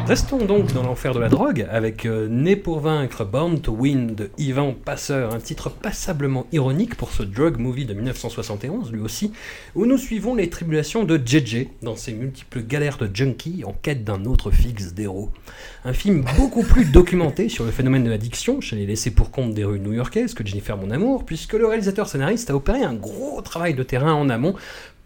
[0.08, 4.16] Restons donc dans l'enfer de la drogue avec euh, Né pour vaincre, Born to Win
[4.16, 9.34] de Ivan Passeur, un titre passablement ironique pour ce drug movie de 1971 lui aussi,
[9.76, 14.06] où nous suivons les tribulations de JJ dans ses multiples galères de junkie en quête
[14.06, 15.30] d'un autre fixe d'héros.
[15.84, 19.54] Un film beaucoup plus documenté sur le phénomène de l'addiction chez les laissés pour compte
[19.54, 23.42] des rues new-yorkaises que Jennifer Mon Amour, puisque le réalisateur scénariste a opéré un gros
[23.42, 24.56] travail de terrain en amont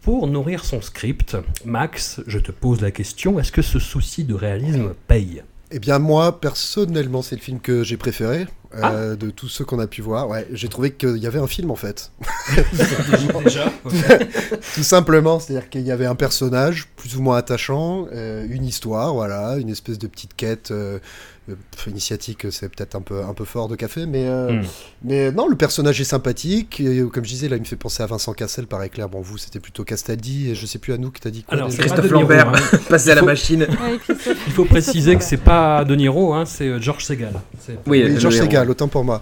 [0.08, 1.36] pour nourrir son script.
[1.66, 5.44] Max, je te pose la question, est-ce que ce souci de réalisme paye?
[5.70, 8.48] Eh bien, moi, personnellement, c'est le film que j'ai préféré
[8.82, 8.92] Ah.
[8.94, 10.30] euh, de tous ceux qu'on a pu voir.
[10.30, 12.14] Ouais, j'ai trouvé qu'il y avait un film en fait.
[13.44, 13.70] Déjà
[14.76, 19.14] Tout simplement, c'est-à-dire qu'il y avait un personnage plus ou moins attachant, euh, une histoire,
[19.14, 21.00] voilà, une espèce de petite quête euh,
[21.88, 24.64] initiatique, c'est peut-être un peu, un peu fort de café, mais, euh, Hmm.
[25.04, 26.80] mais non, le personnage est sympathique.
[26.80, 29.10] Et, euh, comme je disais, là, il me fait penser à Vincent Cassel par éclair.
[29.10, 31.54] Bon, vous, c'était plutôt Castaldi, et je sais plus à nous qui t'a dit quoi.
[31.58, 32.78] Alors, c'est Christophe Lambert, hein.
[32.90, 33.66] passé à la machine.
[33.78, 34.00] Ouais.
[34.48, 37.34] Il faut préciser que c'est pas De Niro, hein, c'est euh, George Segal.
[37.86, 38.38] Oui, Oui, Georges.
[38.38, 39.22] Segal, autant pour moi.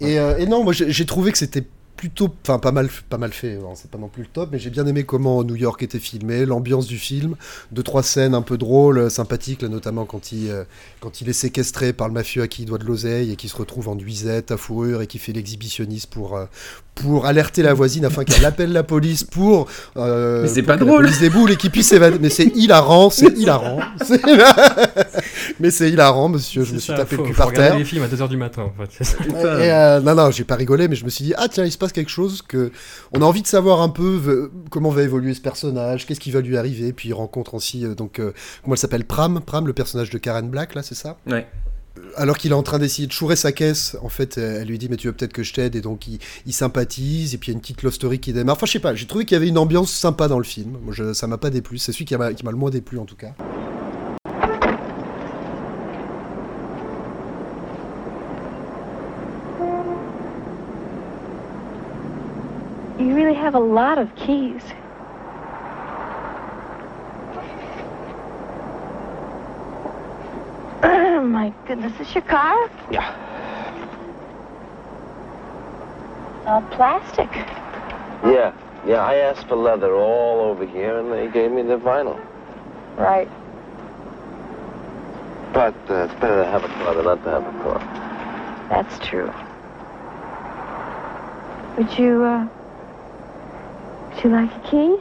[0.00, 1.64] Et, euh, et non, moi j'ai trouvé que c'était
[2.04, 3.56] plutôt, enfin pas mal, pas mal fait.
[3.56, 5.98] Bon, c'est pas non plus le top, mais j'ai bien aimé comment New York était
[5.98, 7.34] filmé, l'ambiance du film,
[7.72, 10.64] deux trois scènes un peu drôles, euh, sympathiques, là, notamment quand il, euh,
[11.00, 13.48] quand il est séquestré par le mafieux à qui il doit de l'oseille et qui
[13.48, 16.44] se retrouve en nuisette à fourrure et qui fait l'exhibitionniste pour euh,
[16.94, 19.66] pour alerter la voisine afin qu'elle appelle la police pour.
[19.96, 21.02] euh, Mais c'est pas que drôle.
[21.02, 22.18] La police déboule et qu'il puisse s'évader.
[22.20, 23.80] Mais c'est hilarant, c'est hilarant.
[25.60, 26.64] Mais c'est hilarant, monsieur.
[26.64, 27.76] Je me suis ça, tapé faut, le cul faut par terre.
[27.76, 29.04] les films à 2h du matin, en fait.
[29.28, 29.34] Et,
[29.72, 31.78] euh, non, non, j'ai pas rigolé, mais je me suis dit, ah tiens, il se
[31.78, 32.70] passe quelque chose que
[33.12, 36.30] on a envie de savoir un peu euh, comment va évoluer ce personnage, qu'est-ce qui
[36.30, 36.92] va lui arriver.
[36.92, 40.18] Puis il rencontre aussi, euh, donc, euh, comment elle s'appelle Pram, Pram, le personnage de
[40.18, 41.16] Karen Black, là, c'est ça?
[41.26, 41.46] Ouais.
[42.16, 44.78] alors qu'il est en train d'essayer de chourer sa caisse, en fait, euh, elle lui
[44.78, 47.50] dit mais tu veux peut-être que je t'aide et donc il, il sympathise et puis
[47.50, 48.56] il y a une petite love story qui démarre.
[48.56, 50.76] Enfin je sais pas, j'ai trouvé qu'il y avait une ambiance sympa dans le film.
[50.82, 52.98] Moi, je- ça m'a pas déplu, c'est celui qui m'a qui m'a le moins déplu
[52.98, 53.32] en tout cas.
[63.44, 64.62] Have a lot of keys.
[70.82, 72.70] Oh My goodness, is your car?
[72.90, 73.20] Yeah.
[76.46, 77.28] All plastic.
[78.24, 78.54] Yeah,
[78.86, 82.18] yeah, I asked for leather all over here, and they gave me the vinyl.
[82.96, 83.28] Right.
[85.52, 87.78] But uh, it's better to have a car than not to have a car.
[88.70, 89.30] That's true.
[91.76, 92.48] Would you, uh,
[94.14, 94.96] would you like a key?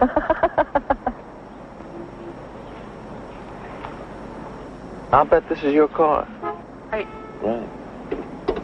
[5.12, 6.26] I'll bet this is your car.
[6.90, 7.06] Right.
[7.40, 7.68] Right.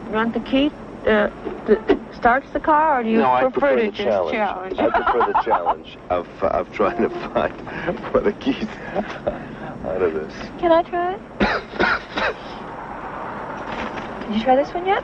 [0.07, 0.69] You want the key
[1.07, 1.29] uh,
[1.67, 4.35] that starts the car, or do you no, I prefer, prefer to the just challenge.
[4.35, 4.79] challenge?
[4.79, 7.53] I prefer the challenge of, uh, of trying to find
[8.13, 10.33] where the keys out of this.
[10.59, 11.21] Can I try it?
[14.27, 15.03] Did you try this one yet?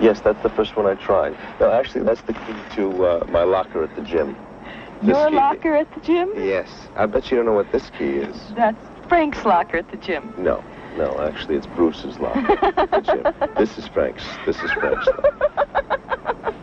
[0.00, 1.36] Yes, that's the first one I tried.
[1.60, 4.36] No, actually, that's the key to uh, my locker at the gym.
[5.02, 6.30] This Your key- locker at the gym?
[6.36, 6.68] Yes.
[6.96, 8.36] I bet you don't know what this key is.
[8.54, 8.76] That's
[9.08, 10.34] Frank's locker at the gym.
[10.38, 10.62] No,
[10.96, 13.50] no, actually, it's Bruce's locker at the gym.
[13.56, 14.24] This is Frank's.
[14.44, 16.54] This is Frank's locker.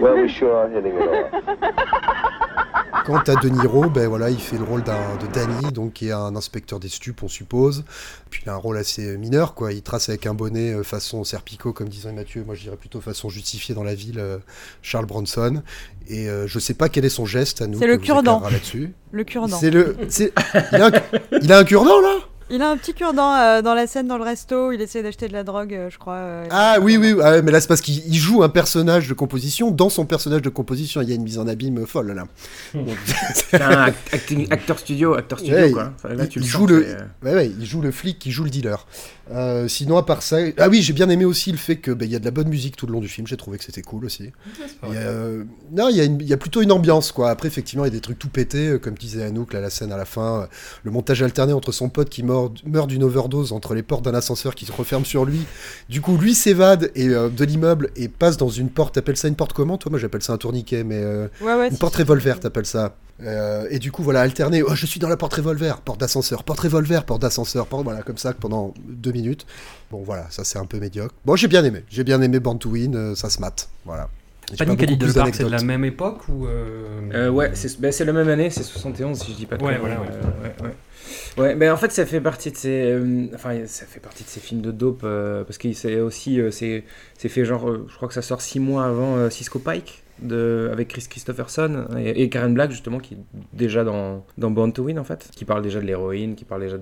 [0.00, 2.06] Well, we sure are hitting it off.
[3.10, 6.08] Quant à De Niro, ben voilà, il fait le rôle d'un de Danny, donc qui
[6.08, 7.82] est un inspecteur des stupes, on suppose.
[8.30, 9.72] Puis il a un rôle assez mineur, quoi.
[9.72, 12.44] Il trace avec un bonnet euh, façon Serpico, comme disait Mathieu.
[12.46, 14.38] Moi, je dirais plutôt façon justifiée dans la ville, euh,
[14.82, 15.60] Charles Bronson.
[16.06, 17.80] Et euh, je sais pas quel est son geste à nous.
[17.80, 18.42] C'est le cure-dent.
[18.48, 18.92] là-dessus.
[19.10, 19.58] Le cure-dent.
[19.58, 19.96] C'est le.
[20.08, 20.32] c'est-
[20.72, 20.90] Il, a un...
[21.42, 22.14] il a un cure-dent là?
[22.50, 25.28] Il a un petit cure-dent euh, dans la scène dans le resto, il essaie d'acheter
[25.28, 26.14] de la drogue, euh, je crois.
[26.14, 29.14] euh, Ah oui, oui, ah mais là c'est parce qu'il il joue un personnage de
[29.14, 31.00] composition dans son personnage de composition.
[31.00, 32.24] Il y a une mise en abîme folle là.
[32.74, 32.88] Donc,
[33.34, 35.92] C'est un act- acting- acteur studio, acteur studio Ouais, quoi.
[35.96, 36.86] Enfin, là, il, tu le il sens, joue le,
[37.22, 38.86] ouais, ouais, il joue le flic qui joue le dealer.
[39.30, 42.04] Euh, sinon, à part ça, ah oui, j'ai bien aimé aussi le fait que bah,
[42.04, 43.26] il y a de la bonne musique tout le long du film.
[43.28, 44.24] J'ai trouvé que c'était cool aussi.
[44.64, 47.30] Et, euh, non, il y, a une- il y a plutôt une ambiance quoi.
[47.30, 49.70] Après, effectivement, il y a des trucs tout pétés, euh, comme disait Anouk, là, la
[49.70, 50.48] scène à la fin,
[50.82, 54.14] le montage alterné entre son pote qui meurt, meurt d'une overdose entre les portes d'un
[54.14, 55.42] ascenseur qui se referme sur lui.
[55.88, 58.94] Du coup, lui s'évade et euh, de l'immeuble et passe dans une porte.
[58.96, 61.66] T'appelles ça une porte comment Toi, moi, j'appelle ça un tourniquet, mais euh, Ouais, ouais,
[61.68, 62.96] une si, porte revolver, t'appelles ça.
[63.22, 64.62] Euh, et du coup, voilà, alterné.
[64.62, 68.02] Oh, je suis dans la porte revolver, porte d'ascenseur, porte revolver, porte d'ascenseur, porte, voilà,
[68.02, 69.46] comme ça pendant deux minutes.
[69.90, 71.14] Bon, voilà, ça c'est un peu médiocre.
[71.24, 71.84] Bon, j'ai bien aimé.
[71.88, 73.68] J'ai bien aimé Born to Win, euh, ça se mate.
[73.84, 74.08] Voilà.
[74.58, 78.04] Panic at Little Park, c'est de la même époque ou euh, Euh, ouais, c'est c'est
[78.04, 80.08] la même année, c'est 71 si je dis pas de Ouais, voilà, ouais.
[80.08, 80.74] Ouais, ouais.
[81.38, 84.28] Ouais, mais en fait ça fait partie de ces, euh, enfin ça fait partie de
[84.28, 86.84] ces films de dope euh, parce que c'est aussi, euh, c'est
[87.16, 90.02] c'est fait genre, euh, je crois que ça sort six mois avant euh, Cisco Pike.
[90.72, 93.18] Avec Chris Christopherson et, Karen Black justement qui est
[93.52, 95.30] déjà dans, dans Born to Win en fait.
[95.34, 96.76] Qui parle déjà de l'héroïne qui parle déjà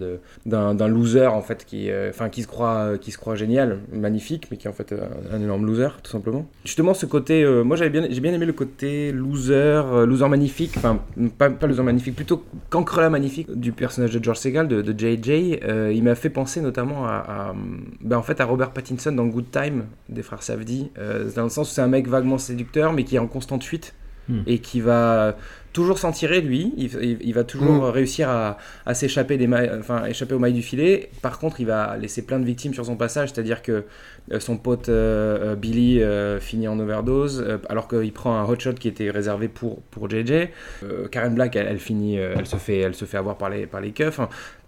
[0.46, 4.57] d'un loser en fait qui euh, qui se croit qui se croit génial magnifique mais
[4.57, 5.01] qui est en fait euh,
[5.33, 6.48] un énorme loser tout simplement.
[6.64, 10.29] Justement ce côté euh, moi j'avais bien j'ai bien aimé le côté loser euh, loser
[10.29, 11.01] magnifique enfin
[11.38, 15.29] pas, pas loser magnifique plutôt cancrelat magnifique du personnage de George Segal de, de JJ
[15.64, 17.55] Euh, il m'a fait penser notamment à,
[18.01, 20.90] ben, en fait à Robert Pattinson dans Good Time des frères Safdie.
[20.98, 23.64] Euh, dans le sens où c'est un mec vaguement séducteur mais qui est en constante
[23.64, 23.94] fuite
[24.30, 24.42] Hmm.
[24.46, 25.38] et qui va
[25.72, 27.90] toujours s'en tirer lui il, il- il va toujours Mm.
[27.90, 31.66] réussir à, à s'échapper des mailles, enfin échapper aux mailles du filet par contre il
[31.66, 33.84] va laisser plein de victimes sur son passage c'est à dire que
[34.30, 38.44] euh, son pote euh, euh, Billy euh, finit en overdose euh, alors qu'il prend un
[38.44, 40.50] hot shot qui était réservé pour pour JJ
[40.82, 43.48] Euh, Karen Black elle, elle finit euh, elle se fait elle se fait avoir par
[43.48, 44.20] les par les keufs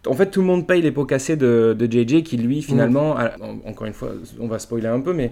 [0.09, 3.19] en fait, tout le monde paye les pots cassés de, de JJ qui, lui, finalement,
[3.19, 5.31] à- en- encore une fois, on va spoiler un peu, mais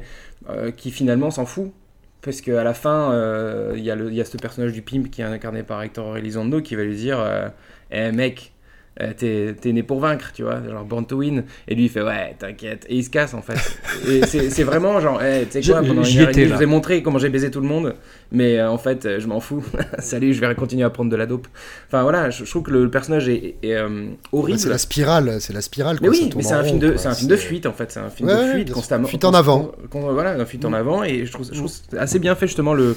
[0.51, 1.73] euh, qui finalement s'en fout.
[2.21, 5.63] Parce qu'à la fin, euh, il y, a ce personnage du pimp qui est incarné
[5.63, 7.49] par Hector Elizondo qui va lui dire euh,
[7.93, 8.53] Eh mec,
[9.01, 11.45] euh, t'es t'es né pour vaincre, tu vois, genre born to win.
[11.69, 12.85] Et lui il fait Ouais, t'inquiète.
[12.89, 13.59] Et il se casse en fait.
[14.11, 16.41] et c'est c'est vraiment genre, Eh, tu sais quoi, pendant j'y une heure et étais,
[16.43, 17.95] demie, je vous ai montré comment j'ai baisé tout le monde,
[18.33, 19.65] mais euh, en fait, je m'en fous.
[19.99, 21.47] Salut, je vais continuer à prendre de la dope.
[21.87, 24.57] Enfin voilà, je, je trouve que le personnage est, est, euh, horrible.
[24.57, 25.99] Ouais, c'est la spirale, c'est la spirale.
[26.03, 26.99] Mais quoi, ça oui, mais c'est un film de, quoi.
[26.99, 29.07] c'est un film de fuite en fait, c'est un film Ouais, de fuite constamment.
[29.09, 29.71] Fuite en avant.
[29.91, 32.35] con- con- voilà, un fuite en avant et je trouve, je trouve c'est assez bien
[32.35, 32.97] fait justement le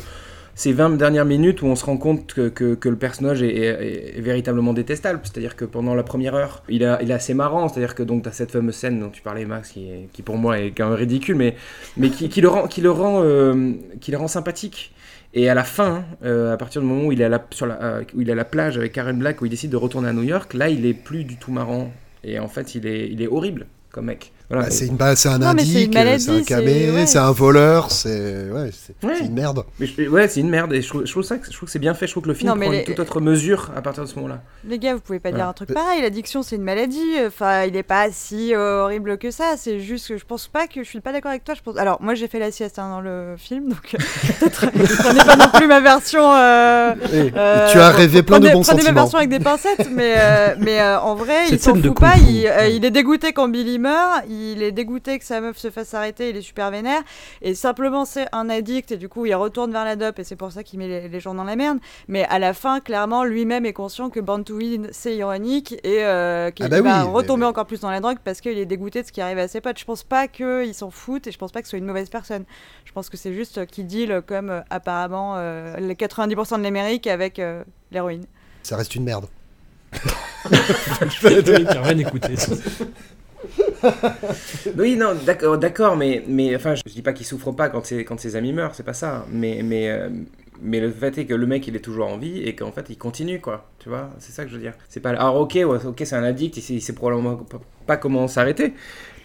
[0.56, 4.74] ces 20 dernières minutes où on se rend compte que, que, le personnage est, véritablement
[4.74, 5.22] détestable.
[5.24, 7.68] C'est-à-dire que pendant la première heure, il, a, est assez marrant.
[7.70, 10.38] C'est-à-dire que donc tu as cette fameuse scène dont tu parlais Max, qui, qui pour
[10.38, 11.56] moi est quand même ridicule, mais,
[11.98, 14.94] mais qui, le rend, qui le rend, euh, qui le rend sympathique.
[15.34, 18.04] Et à la fin, euh, à partir du moment où il, est à la, euh,
[18.14, 20.14] où il est à la plage avec Karen Black, où il décide de retourner à
[20.14, 21.92] New York, là il est plus du tout marrant.
[22.24, 24.32] Et en fait, il est, il est horrible comme mec.
[24.52, 24.66] Voilà.
[24.66, 26.92] Bah, c'est une ba- c'est un Non, c'est indique, une euh, c'est un c'est- camé,
[26.92, 27.06] ouais.
[27.08, 29.14] c'est un voleur, c'est ouais, c'est Ouais.
[29.18, 29.64] c'est une merde.
[29.80, 31.68] Mais je- ouais, c'est une merde et je trouve, je trouve ça, que- je trouve
[31.68, 32.06] que c'est bien fait.
[32.08, 34.04] Je trouve que le film Non, mais prend les- une toute autre mesure à partir
[34.04, 34.42] de ce moment-là.
[34.68, 36.02] Les gars, vous pouvez pas dire un truc pareil.
[36.02, 37.00] L'addiction, c'est une maladie.
[37.26, 39.54] Enfin, il est pas si euh, horrible que ça.
[39.58, 41.54] C'est juste que je pense pas que je suis pas d'accord avec toi.
[41.56, 41.78] Je pense.
[41.78, 43.98] Alors, moi, j'ai fait la sieste hein, dans le film, donc euh,
[44.40, 44.66] peut-être
[45.02, 46.30] prenez pas non plus ma version.
[46.34, 49.02] euh, euh, tu as rêvé plein de prenez- bons Prenez ma sentiments.
[49.02, 52.16] version avec des pincettes, mais euh, mais euh, en vrai, Cette il s'en fout pas.
[52.28, 54.24] Il, il est dégoûté quand Billy meurt.
[54.30, 57.02] Il, il est dégoûté que sa meuf se fasse arrêter, il est super vénère.
[57.42, 60.36] Et simplement, c'est un addict et du coup, il retourne vers la dope et c'est
[60.36, 61.78] pour ça qu'il met les, les gens dans la merde.
[62.08, 66.04] Mais à la fin, clairement, lui-même est conscient que Born to Win, c'est ironique et
[66.04, 68.58] euh, qu'il Ah bah va oui, mais- retomber encore plus dans la drogue parce qu'il
[68.58, 69.80] est dégoûté de ce qui arrive à ses potes.
[69.80, 72.10] Je pense pas qu'il s'en fout et je pense pas que ce soit une mauvaise
[72.10, 72.46] personne.
[72.86, 77.08] Je pense que c'est juste qu'il deal comme euh, apparemment euh, les 90% de l'Amérique
[77.08, 78.26] avec euh, l'héroïne.
[78.64, 79.26] Ça reste une merde.
[80.52, 82.36] Je vais écouter.
[84.78, 88.06] Oui, non, d'accord, d'accord, mais, mais enfin, je, dis pas qu'il souffre pas quand, ses-
[88.06, 89.26] quand ses amis meurent, c'est pas ça.
[89.32, 90.10] Mais, mais, euh,
[90.62, 92.86] mais le fait est que le mec, il est toujours en vie et qu'en fait,
[92.90, 93.70] il continue, quoi.
[93.80, 94.74] Tu vois, c'est ça que je veux dire.
[94.90, 95.10] C'est pas.
[95.12, 97.46] Alors, ok, ok, c'est un addict, il sait, il sait probablement
[97.88, 98.74] pas- comment s'arrêter.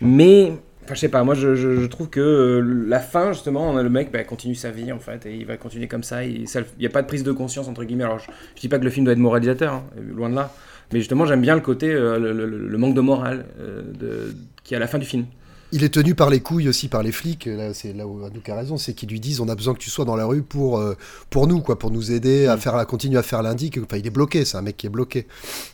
[0.01, 0.53] Mais.
[0.85, 3.89] Enfin, je sais pas, moi je trouve que euh, la fin, justement, on a le
[3.91, 6.23] mec bah, continue sa vie en fait, et il va continuer comme ça.
[6.25, 6.45] Il
[6.79, 8.05] n'y a pas de prise de conscience, entre guillemets.
[8.05, 10.53] Alors, je, je dis pas que le film doit être moralisateur, hein, loin de là.
[10.93, 14.35] Mais justement, j'aime bien le côté, euh, le, le- le manque de morale euh, de,
[14.65, 15.27] qui est à la fin du film.
[15.73, 17.47] Il est tenu par les couilles aussi par les flics.
[17.47, 19.81] Là, c'est là où Anouk a raison, c'est qu'ils lui disent on a besoin que
[19.81, 20.95] tu sois dans la rue pour euh,
[21.29, 22.51] pour nous quoi, pour nous aider Mm.
[22.51, 23.77] à faire à continuer à faire l'indique.
[23.83, 25.27] Enfin, il est bloqué, c'est un mec qui est bloqué.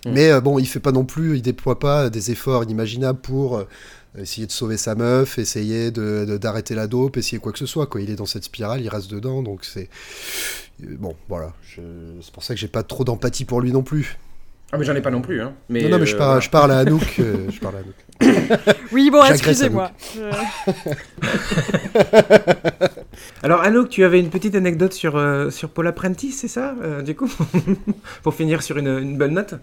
[0.07, 0.12] Mm.
[0.12, 3.59] Mais euh, bon, il fait pas non plus, il déploie pas des efforts inimaginables pour
[3.59, 3.64] euh,
[4.18, 7.87] essayer de sauver sa meuf, essayer de d'arrêter la dope, essayer quoi que ce soit.
[7.87, 9.90] Quoi, il est dans cette spirale, il reste dedans, donc c'est
[10.85, 11.53] euh, bon, voilà.
[11.64, 11.83] Je-
[12.22, 14.16] C'est pour ça que j'ai pas trop d'empathie pour lui non plus.
[14.73, 15.53] Ah, mais j'en ai pas non plus, hein.
[15.69, 17.17] Mais, non, non, mais je euh, parle, je parle à Anouk.
[17.21, 17.95] euh, je parle à Anouk.
[18.93, 19.91] Oui, bon, excusez-moi.
[23.43, 27.03] Alors, Anouk, tu avais une petite anecdote sur, euh, sur Paul Apprentice, c'est ça, euh,
[27.03, 27.33] du coup
[28.23, 29.55] Pour finir sur une, une bonne note?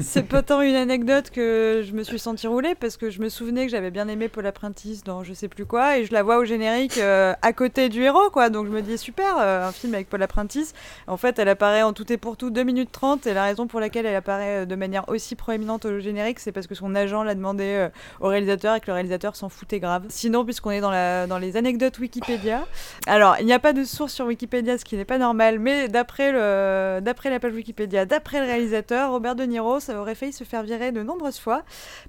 [0.00, 3.28] C'est pas tant une anecdote que je me suis senti rouler parce que je me
[3.28, 6.24] souvenais que j'avais bien aimé Paul Apprentice dans je sais plus quoi et je la
[6.24, 8.50] vois au générique euh, à côté du héros quoi.
[8.50, 10.72] Donc je me dis super euh, un film avec Paul Apprentice
[11.06, 13.68] en fait elle apparaît en tout et pour tout 2 minutes 30 et la raison
[13.68, 17.22] pour laquelle elle apparaît de manière aussi proéminente au générique c'est parce que son agent
[17.22, 17.88] l'a demandé euh,
[18.20, 21.38] au réalisateur et que le réalisateur s'en foutait grave sinon puisqu'on est dans, la, dans
[21.38, 22.66] les anecdotes Wikipédia
[23.06, 25.88] alors il n'y a pas de source sur Wikipédia ce qui n'est pas normal mais
[25.88, 30.62] d'après la page Wikipédia d'après le réalisateur Robert De Niro ça aurait failli se faire
[30.62, 31.62] virer de nombreuses fois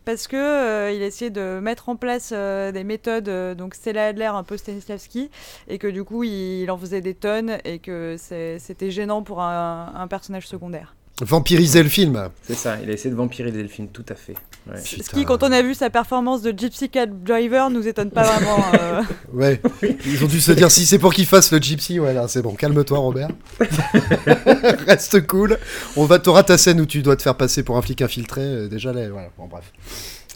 [0.03, 4.07] parce que euh, il essayait de mettre en place euh, des méthodes euh, donc Stella
[4.07, 5.29] Adler un peu Stanislavski
[5.67, 9.41] et que du coup il, il en faisait des tonnes et que c'était gênant pour
[9.41, 10.95] un, un personnage secondaire.
[11.21, 12.29] Vampiriser le film.
[12.43, 14.35] C'est ça, il a essayé de vampiriser le film, tout à fait.
[14.67, 14.79] Ouais.
[14.83, 18.23] Ce qui, quand on a vu sa performance de Gypsy Cab Driver, nous étonne pas
[18.39, 18.57] vraiment.
[18.81, 19.01] euh.
[19.31, 19.61] Ouais,
[20.05, 22.41] ils ont dû se dire si c'est pour qu'il fasse le gypsy, ouais, là c'est
[22.41, 23.29] bon, calme-toi Robert.
[24.87, 25.57] Reste cool.
[25.95, 28.41] On va t'auras ta scène où tu dois te faire passer pour un flic infiltré,
[28.41, 29.65] euh, déjà là, voilà, bon bref.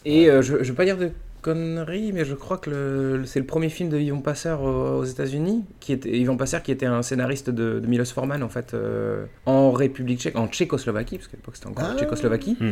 [0.06, 3.46] Et euh, je, je veux pas dire de conneries, mais je crois que c'est le
[3.46, 7.02] premier film de Yvon Passer aux, aux États-Unis, qui était Yvon Passer qui était un
[7.02, 11.38] scénariste de, de Milos Forman en fait euh, en République tchèque, en Tchécoslovaquie, parce qu'à
[11.38, 11.98] l'époque c'était encore Ah.
[11.98, 12.58] Tchécoslovaquie.
[12.60, 12.72] Hmm.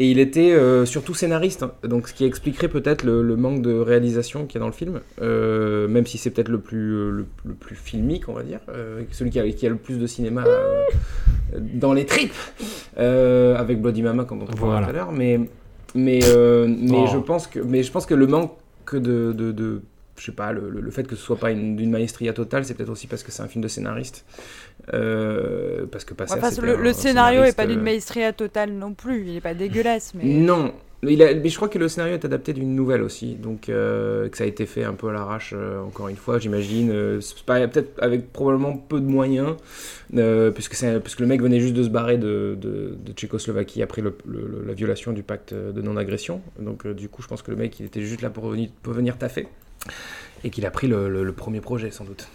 [0.00, 3.62] Et il était euh, surtout scénariste, hein, donc ce qui expliquerait peut-être le, le manque
[3.62, 7.10] de réalisation qu'il y a dans le film, euh, même si c'est peut-être le plus
[7.10, 9.98] le, le plus filmique, on va dire, euh, celui qui a, qui a le plus
[9.98, 10.84] de cinéma euh,
[11.58, 12.32] dans les tripes,
[12.98, 14.86] euh, avec Bloody Mama comme on en parlait Voilà.
[14.86, 15.40] tout à l'heure, mais
[15.94, 17.06] mais euh, mais Oh.
[17.12, 18.52] je pense que mais je pense que le manque
[18.92, 19.82] de, de, de
[20.16, 22.64] je sais pas, le, le- le fait que ce soit pas une, d'une maestria totale,
[22.64, 24.24] c'est peut-être aussi parce que c'est un film de scénariste.
[24.94, 28.72] Euh, parce que Passer, c'était le, un le scénario est pas d'une euh, maestria totale
[28.72, 29.26] non plus.
[29.28, 30.24] Il est pas dégueulasse, mais.
[30.24, 30.72] non,
[31.02, 34.44] mais je crois que le scénario est adapté d'une nouvelle aussi, donc euh, que ça
[34.44, 36.90] a été fait un peu à l'arrache, euh, encore une fois, j'imagine.
[36.90, 39.54] euh, peut-être avec probablement peu de moyens,
[40.54, 40.80] puisque,
[41.20, 45.80] le mec venait juste de se barrer de, Tchécoslovaquie après la violation du pacte de
[45.82, 46.40] non-agression.
[46.58, 49.46] Donc du coup, je pense que le mec, il était juste là pour venir, taffer,
[50.42, 52.28] et qu'il a pris le premier projet, sans doute.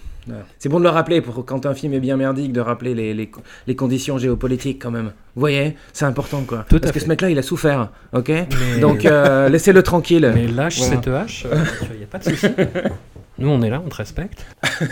[0.59, 3.13] C'est bon de le rappeler, pour quand un film est bien merdique, de rappeler les,
[3.13, 3.29] les,
[3.67, 5.12] les conditions géopolitiques quand même.
[5.36, 6.65] Vous voyez, c'est important quoi.
[6.69, 7.05] Tout Parce que fait.
[7.05, 10.31] ce mec-là, il a souffert, ok Mais- Donc euh, laissez-le tranquille.
[10.33, 10.93] Mais lâche Voilà.
[10.95, 11.45] cette hache,
[11.91, 12.47] il n'y a pas de souci.
[13.39, 14.45] Nous, on est là, on te respecte.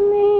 [0.00, 0.39] me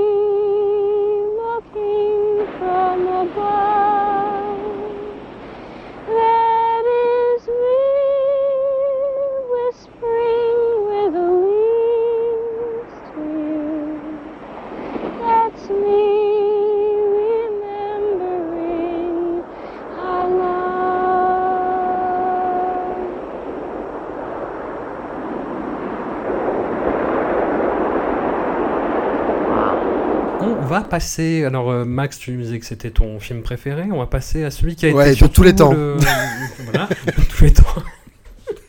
[30.70, 31.44] va passer.
[31.44, 33.84] Alors, euh, Max, tu nous disais que c'était ton film préféré.
[33.92, 35.22] On va passer à celui qui a Ouais, été.
[35.26, 35.72] de tous les temps.
[35.72, 35.96] le-
[36.64, 37.64] voilà, de tous les temps.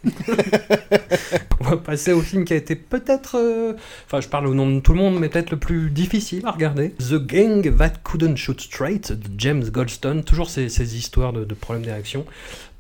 [1.72, 4.82] Va passer au film qui a été peut-être, euh, enfin je parle au nom de
[4.82, 6.90] tout le monde, mais peut-être le plus difficile à regarder.
[7.00, 10.26] The Gang That Couldn't Shoot Straight de James Goldstone.
[10.26, 12.26] Toujours ces, ces histoires de, de problèmes d'érection.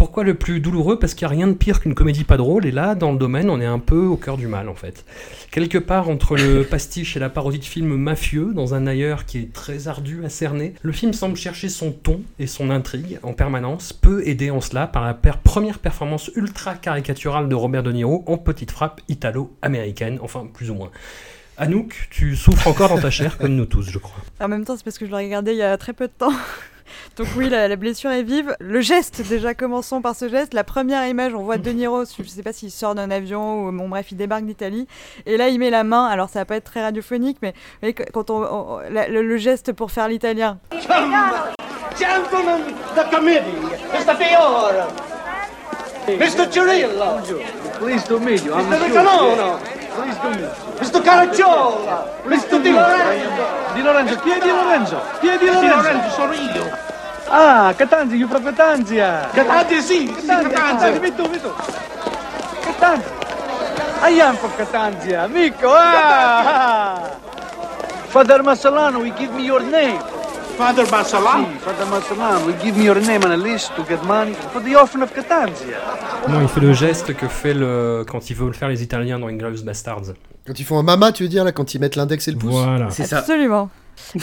[0.01, 0.97] Pourquoi le plus douloureux?
[0.97, 3.19] Parce qu'il n'y a rien de pire qu'une comédie pas drôle, et là, dans le
[3.19, 5.05] domaine, on est un peu au cœur du mal en fait.
[5.51, 9.37] Quelque part entre le pastiche et la parodie de film mafieux, dans un ailleurs qui
[9.37, 13.33] est très ardu à cerner, le film semble chercher son ton et son intrigue en
[13.33, 18.23] permanence, peu aidé en cela par la première performance ultra caricaturale de Robert De Niro
[18.25, 20.89] en petite frappe italo-américaine, enfin plus ou moins.
[21.59, 24.15] Anouk, tu souffres encore dans ta chair comme nous tous, je crois.
[24.39, 26.11] En même temps, c'est parce que je l'ai regardé il y a très peu de
[26.17, 26.33] temps.
[27.15, 28.55] Donc oui, la, la blessure est vive.
[28.59, 30.55] Le geste, déjà commençons par ce geste.
[30.55, 33.71] La première image, on voit De Niro, je sais pas s'il sort d'un avion ou
[33.71, 34.87] bon bref, il débarque d'Italie.
[35.27, 36.07] Et là, il met la main.
[36.07, 37.53] Alors ça va pas être très radiophonique, mais,
[37.83, 40.57] mais quand on, on- la- le, le geste pour faire l'italien.
[41.99, 42.61] Gentlemen,
[42.95, 43.61] the committee,
[43.93, 44.15] Mr.
[44.17, 44.87] Fiore,
[46.05, 46.49] Mr.
[46.49, 47.21] Cirillo,
[47.79, 48.53] Pleased to meet you.
[48.53, 48.77] I'm Mr.
[48.77, 48.87] Sure.
[48.87, 49.59] Niccolono,
[49.95, 50.49] Pleased to meet you.
[50.79, 51.01] Mr.
[51.01, 52.61] Caracciola, Mr.
[52.61, 53.43] Di Lorenzo.
[53.73, 55.01] Di Lorenzo, chi è Di Lorenzo?
[55.19, 55.75] Chi è Di Di Lorenzo?
[55.75, 56.77] Lorenzo sono io.
[57.27, 59.29] Ah, Catanzi, you from Catanzia.
[59.31, 60.91] Catanzia, sì, sì, Catanzia, Catanzia.
[60.99, 61.53] Catanzia, tu, tu.
[62.61, 63.11] Catanzia.
[64.03, 65.71] I am from Catanzia, amico.
[65.71, 67.09] Ah!
[68.07, 70.01] Father Massolano, will give me your name.
[70.55, 71.45] Father Bassalà?
[71.49, 74.61] Sì, Father Massolano, will give me your name on a list to get money for
[74.61, 75.77] the orphan of Catanzia.
[76.27, 79.27] Non, il fait le geste que fait le quand ils veulent faire les Italiens dans
[79.27, 80.13] Inglourious Bastards.
[80.45, 82.37] Quand ils font un mama, tu veux dire, là, quand ils mettent l'index et le
[82.37, 82.87] pouce Voilà.
[82.87, 83.69] Absolument.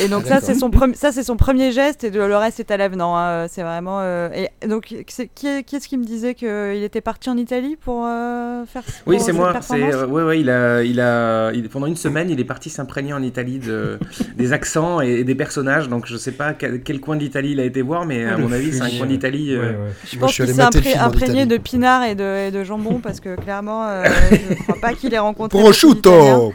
[0.01, 2.61] Et donc ça c'est son premier ça c'est son premier geste et de- le reste
[2.61, 3.47] est à l'avenant hein.
[3.49, 4.29] c'est vraiment euh,
[4.63, 7.77] et donc c'est- qui est, qui est-ce qui me disait qu'il était parti en Italie
[7.81, 9.55] pour euh, faire Oui, pour c'est cette moi.
[9.61, 10.41] C'est euh, ouais, ouais.
[10.41, 13.99] Il a, il a, il- pendant une semaine, il est parti s'imprégner en Italie de
[14.37, 15.89] des accents et, des personnages.
[15.89, 18.37] Donc je sais pas quel, quel coin d'Italie il a été voir, mais Ah, à
[18.37, 19.55] le mon avis, c'est un coin d'Italie.
[19.55, 19.93] euh, ouais, ouais.
[20.13, 23.37] Je pense qu'il s'est impré- imprégné de pinard et de, et de jambon parce que
[23.37, 25.59] clairement euh, je crois pas qu'il ait rencontré.
[25.59, 26.53] Prosciutto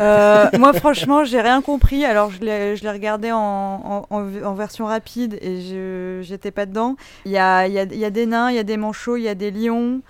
[0.00, 2.04] Euh, moi, franchement, j'ai rien compris.
[2.04, 6.50] Alors, je l'ai, je l'ai regardé en, en, en- en version rapide et je j'étais
[6.50, 6.96] pas dedans.
[7.24, 8.76] Il y a, il y, a, il y a des nains, il y a des
[8.76, 10.00] manchots, il y a des lions.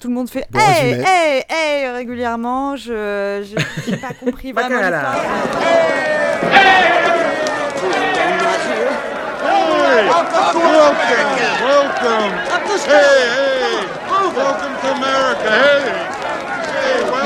[0.00, 1.04] Tout le monde fait Bon hey, résumé.
[1.06, 2.76] hey, hey régulièrement.
[2.76, 3.44] Je
[3.86, 4.80] j'ai pas compris vraiment.
[10.96, 12.32] Welcome.
[12.88, 13.04] Hey,
[13.60, 13.86] hey.
[14.34, 15.50] Welcome to America.
[15.50, 16.15] Hey.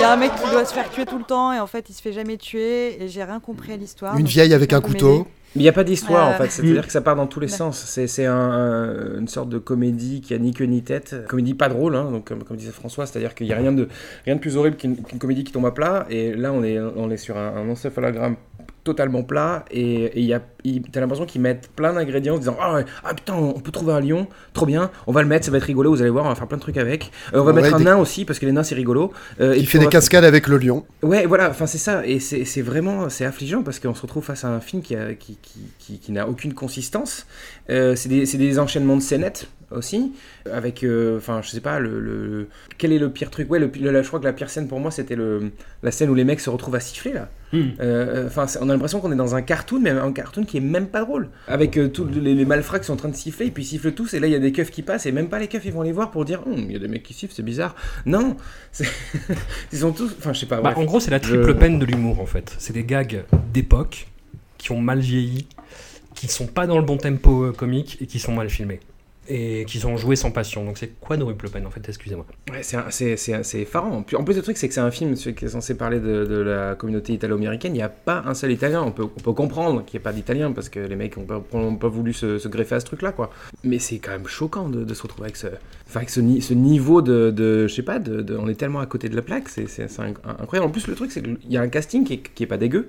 [0.01, 1.67] Il y a un mec qui doit se faire tuer tout le temps et en
[1.67, 4.17] fait, il se fait jamais tuer et j'ai rien compris à l'histoire.
[4.17, 5.11] Une vieille avec un couteau.
[5.11, 5.25] mêlée.
[5.57, 6.87] Il n'y a pas d'histoire Euh, en fait, c'est-à-dire Mm.
[6.87, 7.57] que ça part dans tous les Ouais.
[7.59, 7.77] sens.
[7.87, 11.17] C'est c'est un- un- une sorte de comédie qui a ni queue ni tête.
[11.29, 13.89] Comédie pas drôle, hein, donc comme, comme disait François, c'est-à-dire qu'il n'y a rien de,
[14.25, 16.07] rien de plus horrible qu'une comédie qui tombe à plat.
[16.09, 18.37] Et là, on est, on est sur un, un encéphalogramme
[18.93, 22.39] totalement plat et et il y a, il- t'as l'impression qu'ils mettent plein d'ingrédients en
[22.39, 25.29] disant ah, ouais, ah putain on peut trouver un lion trop bien on va le
[25.29, 27.11] mettre ça va être rigolo vous allez voir on va faire plein de trucs avec
[27.35, 29.55] Euh, on va mettre un des- nain aussi parce que les nains c'est rigolo Euh,
[29.57, 30.85] Il fait des va- cascades avec le lion.
[31.03, 34.45] Ouais, voilà, enfin c'est ça, et c'est vraiment, c'est affligeant parce qu'on se retrouve face
[34.45, 37.27] à un film qui, a- qui, qui, qui, qui n'a aucune consistance.
[37.71, 40.13] Euh, c'est des, c'est des enchaînements de scénettes aussi,
[40.51, 42.49] avec, euh, enfin je sais pas, le, le-
[42.79, 43.51] quel est le pire truc?
[43.51, 45.17] Ouais, le, le- la- je crois que la pire scène pour moi c'était
[45.83, 47.29] la scène où les mecs se retrouvent à siffler là.
[47.53, 47.71] Hmm.
[47.81, 50.61] Euh, Enfin, on a l'impression qu'on est dans un cartoon, mais un cartoon qui est
[50.61, 51.29] même pas drôle.
[51.49, 53.67] Avec euh, tous les, les malfrats qui sont en train de siffler, et puis ils
[53.67, 55.49] sifflent tous, et là il y a des keufs qui passent, et même pas les
[55.49, 57.35] keufs ils vont les voir pour dire, Hum, il y a des mecs qui sifflent,
[57.35, 57.75] c'est bizarre.
[58.07, 58.37] Non,
[59.73, 60.61] ils sont tous, enfin je sais pas.
[60.61, 62.55] Bah, en gros, c'est la triple Je- peine de l'humour en fait.
[62.59, 64.07] C'est des gags d'époque
[64.59, 65.47] qui ont mal vieilli,
[66.15, 68.81] qui sont pas dans le bon tempo euh, comique et qui sont mal filmés.
[69.33, 70.65] Et qui sont joués sans passion.
[70.65, 72.27] Donc c'est quadruple peine en fait, excusez-moi.
[72.51, 73.97] Ouais, c'est effarant.
[74.17, 76.75] En plus, le truc, c'est que c'est un film qui est censé parler de, la
[76.75, 77.73] communauté italo-américaine.
[77.75, 78.83] Il n'y a pas un seul italien.
[78.83, 81.25] On peut, on peut comprendre qu'il n'y ait pas d'italien parce que les mecs n'ont
[81.25, 81.41] pas,
[81.81, 83.31] pas voulu se, greffer à ce truc-là, quoi.
[83.63, 85.47] Mais c'est quand même choquant de, se retrouver avec ce,
[85.95, 87.99] avec ce, ni- ce niveau de, de- je sais pas,
[88.39, 90.69] on est tellement à côté de la plaque, c'est c'est- c'est inc- incroyable.
[90.69, 92.57] En plus, le truc, c'est qu'il y a un casting qui est, qui est pas
[92.57, 92.89] dégueu.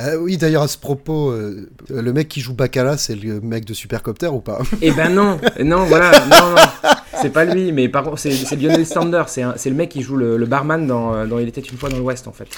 [0.00, 3.64] Ah oui, d'ailleurs, à ce propos, euh, le mec qui joue Bacala, c'est le mec
[3.64, 4.60] de Supercopter ou pas?
[4.80, 6.90] Eh ben non, non, voilà, non, non,
[7.20, 10.36] c'est pas lui, mais par contre, c'est Lionel Sander, c'est le mec qui joue le,
[10.36, 12.48] le barman dans, euh, dans Il était une fois dans l'Ouest, en fait.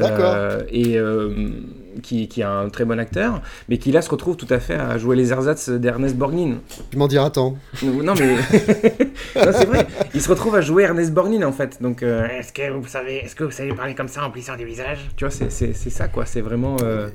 [0.00, 0.32] D'accord.
[0.34, 1.48] Euh, et euh,
[2.02, 4.74] qui, qui est un très bon acteur, mais qui là se retrouve tout à fait
[4.76, 6.58] à jouer les ersatz d'Ernest Borgnine.
[6.90, 7.56] Tu m'en diras tant.
[7.82, 8.34] Non, mais.
[9.36, 11.82] non, c'est vrai, il se retrouve à jouer Ernest Borgnine, en fait.
[11.82, 14.56] Donc, euh, est-ce que vous savez, est-ce que vous savez parler comme ça en plissant
[14.56, 15.50] du visage Tu vois, c'est-
[15.90, 16.76] ça, quoi, c'est vraiment.
[16.82, 17.08] euh,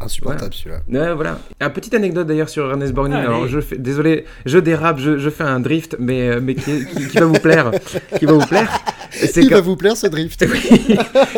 [0.00, 0.80] Insupportable celui-là.
[0.88, 1.38] Ouais, voilà.
[1.60, 3.16] Une petite anecdote d'ailleurs sur Ernest Borgnine.
[3.16, 3.26] Allez.
[3.26, 6.84] Alors, je fais, désolé, je dérape, je, je fais un drift, mais, euh, mais qui,
[6.84, 7.70] qui- qui va vous plaire.
[8.18, 8.70] qui va vous plaire.
[9.10, 10.44] C'est que- va vous plaire ce drift?
[10.50, 10.96] Oui.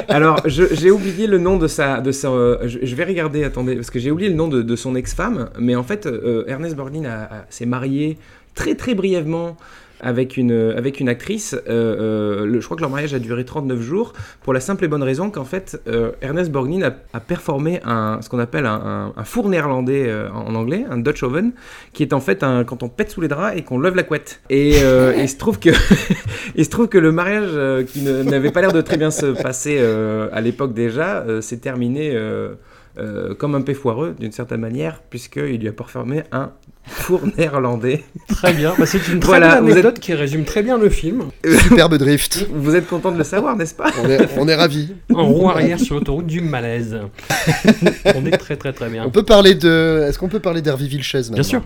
[0.09, 2.01] Alors, j'ai oublié le nom de sa.
[2.01, 4.63] De sa euh, je, je vais regarder, attendez, parce que j'ai oublié le nom de,
[4.63, 8.19] de son ex-femme, mais en fait, euh, Ernest Borgnine a- a- s'est marié
[8.57, 9.57] très très brièvement
[10.01, 11.55] avec une, avec une actrice.
[11.55, 14.89] Euh, euh, je crois que leur mariage a duré 39 jours pour la simple et
[14.89, 19.49] bonne raison qu'en fait, euh, Ernest Borgnine a, performé un, ce qu'on appelle un, four
[19.49, 21.53] néerlandais euh, en anglais, un Dutch oven,
[21.93, 24.03] qui est en fait un, quand on pète sous les draps et qu'on lève la
[24.03, 24.41] couette.
[24.51, 25.71] Et euh, il se trouve que
[26.55, 29.27] il se trouve que le mariage euh, qui n'avait pas l'air de très bien se
[29.27, 32.55] passer euh, à l'époque déjà euh, s'est terminé euh,
[32.99, 36.53] euh, comme un peu foireux d'une certaine manière puisqu'il lui a performé un
[36.89, 38.03] four néerlandais.
[38.29, 41.25] Très bien, Bah, c'est une très Voilà, êtes- anecdote qui résume très bien le film.
[41.63, 42.47] Superbe drift.
[42.53, 44.95] Vous êtes content de le savoir, n'est-ce pas On est, on est ravis.
[45.15, 46.99] En roue arrière sur l'autoroute du malaise.
[48.17, 49.05] On est très très très bien.
[49.07, 50.05] On peut parler de.
[50.09, 51.63] Est-ce qu'on peut parler d'Hervé Vilches maintenant Bien sûr.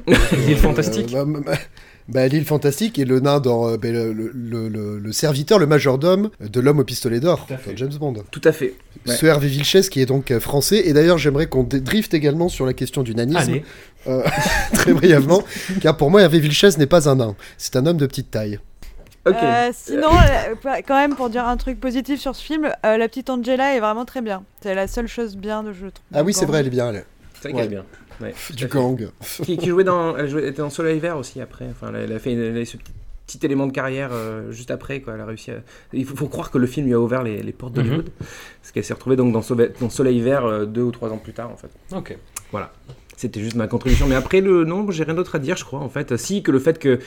[0.47, 1.15] L'île fantastique.
[1.15, 1.53] Euh, bah, bah,
[2.09, 5.67] bah, L'île fantastique et le nain dans euh, bah, le, le- le- le serviteur, le
[5.67, 7.47] majordome de l'homme au pistolet d'or
[7.77, 8.15] James Bond.
[8.31, 8.75] Tout à fait.
[9.07, 9.15] Ouais.
[9.17, 10.83] Ce Hervé Vilches qui est donc euh, français.
[10.87, 13.39] Et d'ailleurs, j'aimerais qu'on dé- drift également sur la question du nanisme.
[13.39, 13.65] Allez,
[14.07, 14.23] Euh,
[14.75, 15.43] très brièvement.
[15.81, 17.37] car pour moi, Hervé Vilches n'est pas un nain.
[17.59, 18.59] C'est un homme de petite taille.
[19.29, 20.55] Euh, sinon, euh,
[20.87, 23.81] quand même, pour dire un truc positif sur ce film, euh, la petite Angela est
[23.81, 24.43] vraiment très bien.
[24.63, 25.93] C'est la seule chose bien de je trouve.
[26.13, 26.93] Ah oui, c'est vrai, elle est bien.
[26.93, 27.05] Elle.
[27.41, 27.85] C'est vrai qu'elle est bien.
[28.21, 29.09] Ouais, Du gang.
[29.45, 31.67] Qui, qui jouait dans, elle jouait, était dans Soleil Vert aussi après.
[31.71, 32.93] Enfin, elle, a- elle a fait elle a eu ce petit,
[33.27, 35.01] petit élément de carrière euh, juste après.
[35.01, 35.15] Quoi.
[35.15, 35.55] Elle a réussi à...
[35.93, 38.11] Il faut, faut croire que le film lui a ouvert les, les portes d'Hollywood.
[38.19, 41.19] Parce qu'elle s'est retrouvée donc dans, Sauve- dans Soleil Vert euh, deux ou trois ans
[41.19, 41.71] plus tard en fait.
[41.97, 42.17] ok.
[42.51, 42.73] Voilà.
[43.23, 44.07] C'était juste ma contribution.
[44.07, 46.17] Mais après, le non, j'ai rien d'autre à dire, je crois, en fait.
[46.17, 46.99] Si, que le fait que.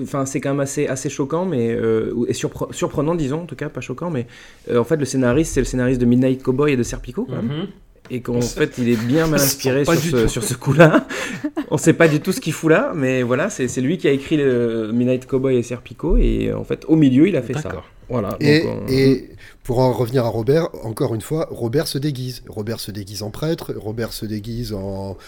[0.00, 1.70] Enfin, c'est quand même assez, assez choquant, mais.
[1.70, 4.26] euh, et surpre- surprenant, disons, en tout cas, pas choquant, mais.
[4.70, 7.36] euh, en fait, le scénariste, c'est le scénariste de Midnight Cowboy et de Serpico, quand
[7.36, 7.46] même.
[7.46, 7.66] Mhm.
[8.10, 11.06] Et qu'en fait, il est bien mal inspiré sur ce, sur ce coup-là.
[11.70, 14.08] On sait pas du tout ce qu'il fout là, mais voilà, c'est c'est lui qui
[14.08, 17.52] a écrit le Midnight Cowboy et Serpico, et en fait, au milieu, il a fait
[17.52, 17.62] ça.
[17.68, 17.84] D'accord.
[18.08, 18.36] Voilà.
[18.40, 19.28] Et, donc, et
[19.68, 22.42] pour en revenir à Robert, encore une fois, Robert se déguise.
[22.48, 25.18] Robert se déguise en prêtre, Robert se déguise en,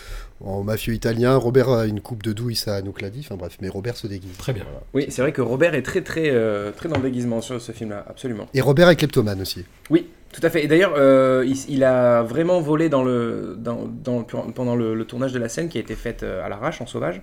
[0.42, 3.58] en mafieux italien, Robert a une coupe de douille, ça nous l'a dit, enfin bref,
[3.60, 4.34] mais Robert se déguise.
[4.38, 4.64] Très bien.
[4.94, 7.72] Oui, c'est vrai que Robert est très, très, euh, très dans le déguisement sur ce
[7.72, 8.46] film-là, absolument.
[8.54, 9.66] Et Robert est kleptomane aussi.
[9.90, 10.64] Oui, tout à fait.
[10.64, 15.04] Et d'ailleurs, euh, il, il a vraiment volé dans le, dans, dans- pendant le, le
[15.04, 17.20] tournage de la scène qui a été faite euh, à l'arrache, en sauvage.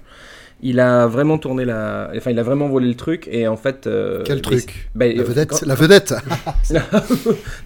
[0.64, 2.10] Il a vraiment tourné la.
[2.18, 3.86] Enfin, il a vraiment volé le truc et en fait.
[3.86, 6.16] euh, Quel truc bah, La euh, vedette, quand- la vedette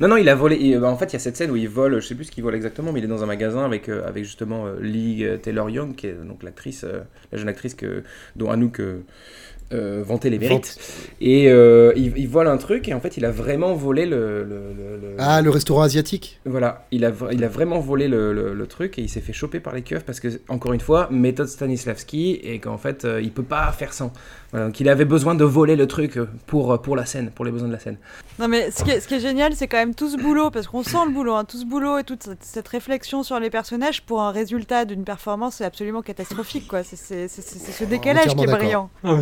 [0.02, 0.78] non, non, il a volé.
[0.78, 2.32] bah, en fait, il y a cette scène où il vole, je sais plus ce
[2.32, 5.70] qu'il vole exactement, mais il est dans un magasin avec, euh, avec justement Lee Taylor
[5.70, 6.86] Young, qui est donc l'actrice,
[7.32, 8.04] la jeune actrice que,
[8.36, 8.82] dont Anouk
[9.74, 10.78] euh, vantait les mérites.
[11.22, 14.44] Et euh, il, il vole un truc et en fait, il a vraiment volé le.
[14.44, 18.34] le- le- le- Ah, le restaurant asiatique Voilà, il a, il a vraiment volé le,
[18.34, 20.80] le- le truc et il s'est fait choper par les keufs parce que, encore une
[20.80, 24.12] fois, méthode Stanislavski et qu'en fait, euh, il peut pas faire sans.
[24.52, 27.52] Voilà, donc il avait besoin de voler le truc pour, pour la scène, pour les
[27.52, 27.98] besoins de la scène.
[28.40, 30.52] Non mais ce qui est, ce qui est génial, c'est quand même tout ce boulot,
[30.52, 33.40] parce qu'on sent le boulot, hein, tout ce boulot et toute cette, cette réflexion sur
[33.40, 36.84] les personnages pour un résultat d'une performance absolument catastrophique, quoi.
[36.84, 38.90] C'est ce décalage qui est brillant.
[39.04, 39.20] Ah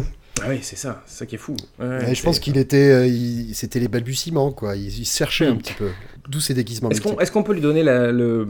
[0.47, 1.55] oui, c'est ça, c'est ça qui est fou.
[1.80, 4.75] Ouais, Ouais, je pense qu'il était, euh, il- c'était les balbutiements, quoi.
[4.75, 5.57] Il, il se cherchait un Mm.
[5.59, 5.89] petit peu.
[6.30, 6.89] D'où ces déguisements.
[6.91, 8.47] Est-ce qu'on est qu'on peut lui donner la- le,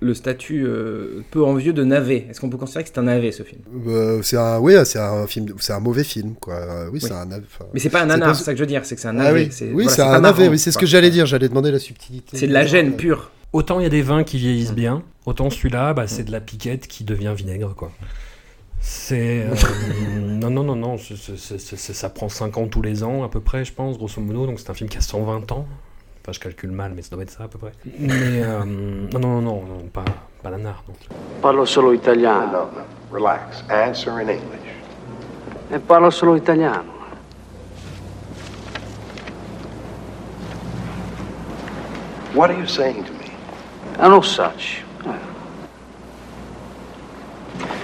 [0.00, 2.26] le statut euh, peu envieux de navet?
[2.30, 3.60] Est-ce qu'on peut considérer que c'est un navet ce film?
[3.88, 6.54] Euh, c'est un, oui, c'est un film, c'est un mauvais film, quoi.
[6.54, 7.26] Euh, oui, c'est un.
[7.26, 8.94] enfin, Mais c'est pas un c'est nanar, pas- c'est ça que je veux dire, c'est
[8.94, 9.44] que c'est un Ah navet.
[9.44, 10.48] oui, c'est oui, voilà, c'est pas un navet.
[10.48, 11.26] Oui, c'est ce que j'allais dire.
[11.26, 12.36] J'allais demander la subtilité.
[12.38, 13.30] C'est de la gêne pure.
[13.52, 16.40] Autant il y a des vins qui vieillissent bien, autant celui-là, bah, c'est de la
[16.40, 17.90] piquette qui devient vinaigre, quoi.
[18.88, 19.42] C'est.
[19.44, 19.54] euh,
[20.20, 23.24] non, non, non, non, c'est- c'est- c'est- c'est- ça prend 5 ans tous les ans,
[23.24, 24.46] à peu près, je pense, grosso modo.
[24.46, 25.66] Donc c'est un film qui a 120 ans.
[26.22, 27.72] Enfin, je calcule mal, mais ça doit être ça, à peu près.
[27.98, 28.12] Mais.
[28.44, 30.04] euh, non, non, non, non, non, pas,
[30.40, 30.94] pas nanar, non.
[31.42, 32.46] Parlo solo italiano.
[32.52, 32.84] No, no.
[33.12, 33.64] Relax.
[33.68, 34.70] Answer in English.
[35.72, 36.94] E parlo solo italiano.
[42.34, 43.30] What are you saying to me?
[43.98, 44.82] I know such.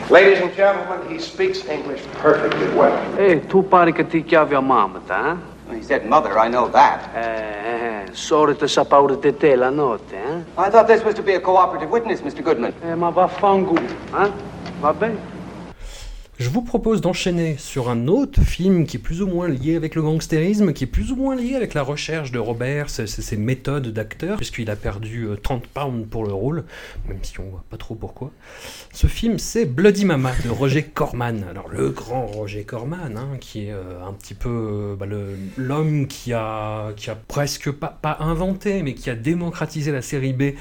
[0.09, 2.93] Ladies and gentlemen, he speaks English perfectly well.
[3.17, 5.75] E tu pare che ti chiavi a mamma, eh?
[5.75, 7.09] He said mother, I know that.
[7.15, 10.45] Eh, eh, solito sa paura di te la notte, eh?
[10.59, 12.43] I thought this was to be a cooperative witness, Mr.
[12.43, 12.75] Goodman.
[12.83, 14.31] Eh, ma vaffanculo, eh?
[14.81, 15.32] Va bene?
[16.43, 19.95] Je vous propose d'enchaîner sur un autre film qui est plus ou moins lié avec
[19.95, 23.87] le gangstérisme, qui est plus ou moins lié avec la recherche de Robert, ses, méthodes
[23.93, 26.65] d'acteur, puisqu'il a perdu euh, 30 pounds pour le rôle,
[27.07, 28.33] même si on voit pas trop pourquoi.
[28.93, 31.45] Ce film, c'est Bloody Mama de Roger Corman.
[31.49, 35.07] Alors, le grand Roger Corman, hein, qui est euh, un petit peu euh, bah,
[35.57, 36.93] l'homme qui a,
[37.29, 40.55] presque pas, pas inventé, mais qui a démocratisé la série B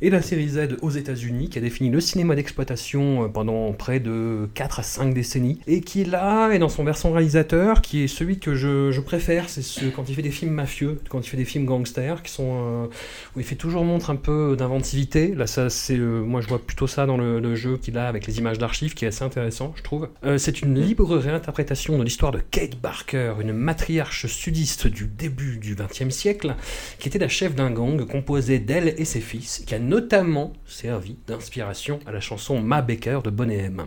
[0.00, 3.98] et la série Z aux États-Unis, qui a défini le cinéma d'exploitation euh, pendant près
[3.98, 5.23] de 4 à 5 décennies
[5.66, 9.48] et qui là est dans son versant réalisateur, qui est celui que je, je préfère,
[9.48, 12.30] c'est ce, quand il fait des films mafieux, quand il fait des films gangsters, qui
[12.30, 12.86] sont euh,
[13.34, 15.34] où il fait toujours montre un peu d'inventivité.
[15.34, 18.08] Là, ça, c'est, euh, moi, je vois plutôt ça dans le, le jeu qu'il a
[18.08, 20.08] avec les images d'archives, qui est assez intéressant, je trouve.
[20.24, 25.58] Euh, c'est une libre réinterprétation de l'histoire de Kate Barker, une matriarche sudiste du début
[25.58, 26.54] du XXe siècle,
[26.98, 31.16] qui était la chef d'un gang composé d'elle et ses fils, qui a notamment servi
[31.26, 33.84] d'inspiration à la chanson Ma Baker de Bonnet M.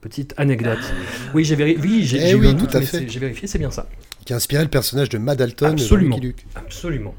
[0.00, 0.78] Petite anecdote.
[1.34, 1.80] Oui, j'ai vérifié.
[1.82, 2.98] Oui, j'ai Eh j'ai eu oui, un tout doute, à mais fait.
[2.98, 3.86] c'est- J'ai vérifié, c'est bien ça.
[4.24, 6.18] Qui a inspiré le personnage de Mad Alton Absolument.
[6.18, 6.44] Luke.
[6.54, 7.14] Absolument.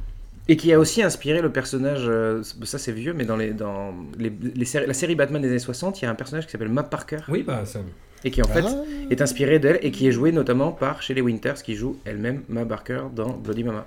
[0.50, 3.94] Et qui a aussi inspiré le personnage, euh, ça c'est vieux, mais dans, les, dans
[4.18, 6.52] les, les séries- la série Batman des années 60, il y a un personnage qui
[6.52, 7.18] s'appelle Ma Parker.
[7.28, 7.80] Oui, bah ça.
[8.24, 8.84] Et qui en fait Ah.
[9.12, 12.66] est inspiré d'elle et qui est joué notamment par Shelley Winters qui joue elle-même Ma
[12.66, 13.86] Parker dans Bloody Mama.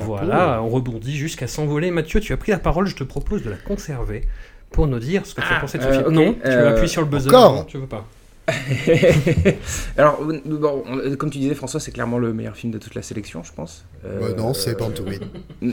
[0.00, 1.90] Voilà, on rebondit jusqu'à s'envoler.
[1.90, 4.22] Mathieu, tu as pris la parole, je te propose de la conserver
[4.70, 6.10] pour nous dire ce que tu as Ah, pensé de ce euh, film.
[6.14, 7.28] Non, tu euh, appuies sur le buzzer.
[7.28, 8.04] encore non, tu veux pas.
[9.98, 12.94] Alors, euh, bon, on- comme tu disais, François, c'est clairement le meilleur film de toute
[12.94, 13.84] la sélection, je pense.
[14.06, 15.20] Euh, Ouais, non, c'est Born to Win.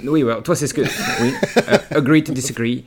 [0.08, 0.82] Oui, toi, c'est ce que.
[0.82, 1.32] Oui,
[1.92, 2.84] agree to disagree.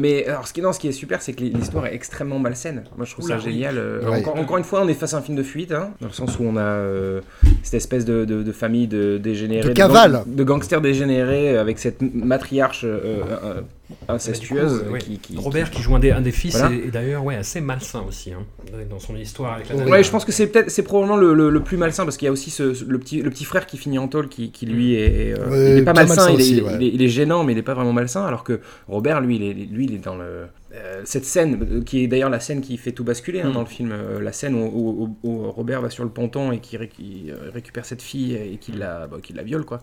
[0.00, 2.84] Mais alors, ce qui, non, ce qui est super, c'est que l'histoire est extrêmement malsaine.
[2.96, 3.78] Moi, je trouve Oula, ça génial.
[4.06, 6.12] Encore, encore une fois, on est face à un film de fuite, hein, dans le
[6.14, 7.20] sens où on a euh,
[7.62, 9.68] cette espèce de, de- de famille de dégénérés.
[9.68, 10.12] De cavale.
[10.12, 13.60] gang- De, gangsters dégénérés avec cette matriarche euh, euh,
[14.08, 14.82] incestueuse.
[14.84, 14.98] Coup, ouais.
[14.98, 16.74] qui, qui- Robert qui joue un des, un des fils Voilà.
[16.74, 18.42] est, est d'ailleurs ouais, assez malsain aussi hein,
[18.90, 20.02] dans son histoire avec la Ouais, nana.
[20.02, 22.28] je pense que c'est peut-être, c'est probablement le, le- le plus malsain parce qu'il y
[22.28, 24.66] a aussi ce, ce- le, petit, le petit frère qui finit en tôle qui, qui
[24.66, 26.72] lui est, euh, Ouais, il est pas malsain, malsain il, est, aussi, il est- ouais.
[26.80, 29.36] il est- il est gênant mais il est pas vraiment malsain alors que Robert lui
[29.36, 32.60] il est, lui, il est dans le, euh, cette scène qui est d'ailleurs la scène
[32.60, 33.52] qui fait tout basculer hein, Mm.
[33.54, 36.52] dans le film, euh, la scène où, où- où- où Robert va sur le ponton
[36.52, 39.64] et qui, ré- qui, euh, récupère cette fille et qui la, bah, qui la viole
[39.64, 39.82] quoi,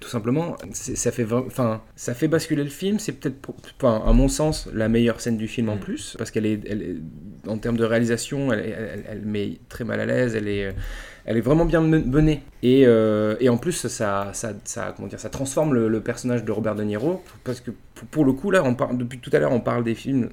[0.00, 0.56] tout simplement.
[0.72, 2.98] Ça fait, enfin, ça fait basculer le film.
[2.98, 3.36] C'est peut-être,
[3.84, 7.48] à mon sens, la meilleure scène du film en plus parce qu'elle est, elle est-
[7.48, 10.34] en termes de réalisation, elle, elle- elle met très mal à l'aise.
[10.34, 10.74] Elle est
[11.26, 12.42] elle est vraiment bien men- menée.
[12.62, 16.44] Et, euh, et en plus, ça, ça, ça, comment dire, ça transforme le, le personnage
[16.44, 17.22] de Robert De Niro.
[17.44, 19.84] Parce que pour, pour le coup, là, on parle, depuis tout à l'heure, on parle
[19.84, 20.28] des films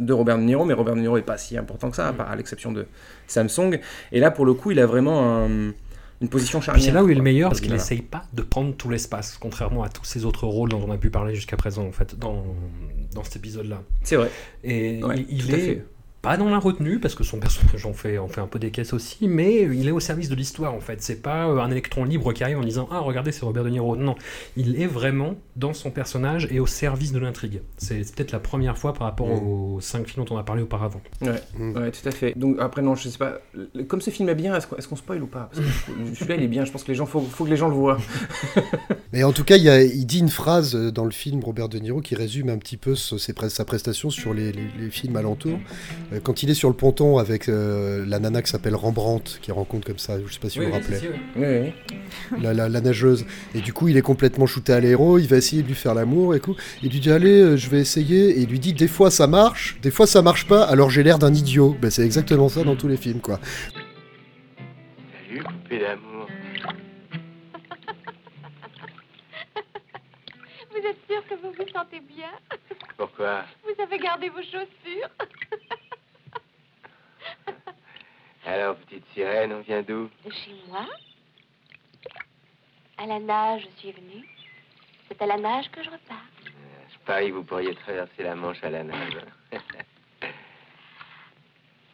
[0.00, 2.12] de Robert De Niro, mais Robert De Niro n'est pas si important que ça, à,
[2.12, 2.86] part- à l'exception de
[3.28, 3.78] Samsung.
[4.12, 5.72] Et là, pour le coup, il a vraiment un-
[6.20, 6.84] une position charnière.
[6.84, 9.36] c'est là où il est le meilleur parce qu'il n'essaye pas de prendre tout l'espace,
[9.38, 12.18] contrairement à tous ces autres rôles dont on a pu parler jusqu'à présent en fait
[12.18, 12.44] dans,
[13.14, 13.82] dans cet épisode-là.
[14.04, 14.30] C'est vrai.
[14.62, 15.84] Et Ouais, il, il tout à est fait.
[16.24, 18.70] Pas dans la retenue parce que son personnage en fait, en fait un peu des
[18.70, 21.00] caisses aussi, mais il est au service de l'histoire en fait.
[21.02, 23.70] C'est pas euh, un électron libre qui arrive en disant ah regardez c'est Robert De
[23.70, 23.96] Niro.
[23.96, 24.14] Non,
[24.56, 27.60] il est vraiment dans son personnage et au service de l'intrigue.
[27.76, 29.46] C'est peut-être la première fois par rapport Mm.
[29.46, 31.00] aux cinq films dont on a parlé auparavant.
[31.22, 31.76] Ouais, Mm.
[31.76, 32.32] ouais, tout à fait.
[32.36, 33.38] Donc après, non, je sais pas.
[33.86, 35.50] Comme ce film est bien, est-ce qu'on est-ce qu'on spoil ou pas?
[35.52, 36.64] Parce que Celui-là, il est bien.
[36.64, 37.98] Je pense que les gens, faut, faut que les gens le voient.
[39.12, 41.40] Mais en tout cas, il, y a- il dit une phrase euh, dans le film
[41.44, 44.50] Robert De Niro qui résume un petit peu ce- ses pres- sa prestation sur les,
[44.52, 45.58] les- les films alentours.
[46.14, 49.52] Euh, Quand il est sur le ponton avec euh, la nana qui s'appelle Rembrandt, qui
[49.52, 50.98] rencontre comme ça, je sais pas si vous vous rappelez,
[51.36, 51.72] Oui, oui.
[52.42, 53.24] la, la- la nageuse.
[53.54, 55.94] Et du coup, il est complètement shooté à l'héros, il va essayer de lui faire
[55.94, 56.54] l'amour et coup.
[56.82, 58.30] Il lui dit Allez, euh, je vais essayer.
[58.30, 61.02] Et il lui dit Des fois ça marche, des fois ça marche pas, alors j'ai
[61.02, 61.76] l'air d'un idiot.
[61.80, 63.40] Ben, c'est exactement ça dans tous les films, quoi.
[65.28, 66.28] Salut, poupée d'amour.
[70.70, 72.30] Vous êtes sûr que vous vous sentez bien?
[72.96, 73.44] Pourquoi?
[73.64, 75.08] Vous avez gardé vos chaussures?
[78.46, 80.86] Alors, petite sirène, on vient d'où De chez moi
[82.98, 84.28] À la nage, je suis venue.
[85.08, 86.28] C'est à la nage que je repars.
[86.92, 89.16] Je parie que vous pourriez traverser la Manche à la nage.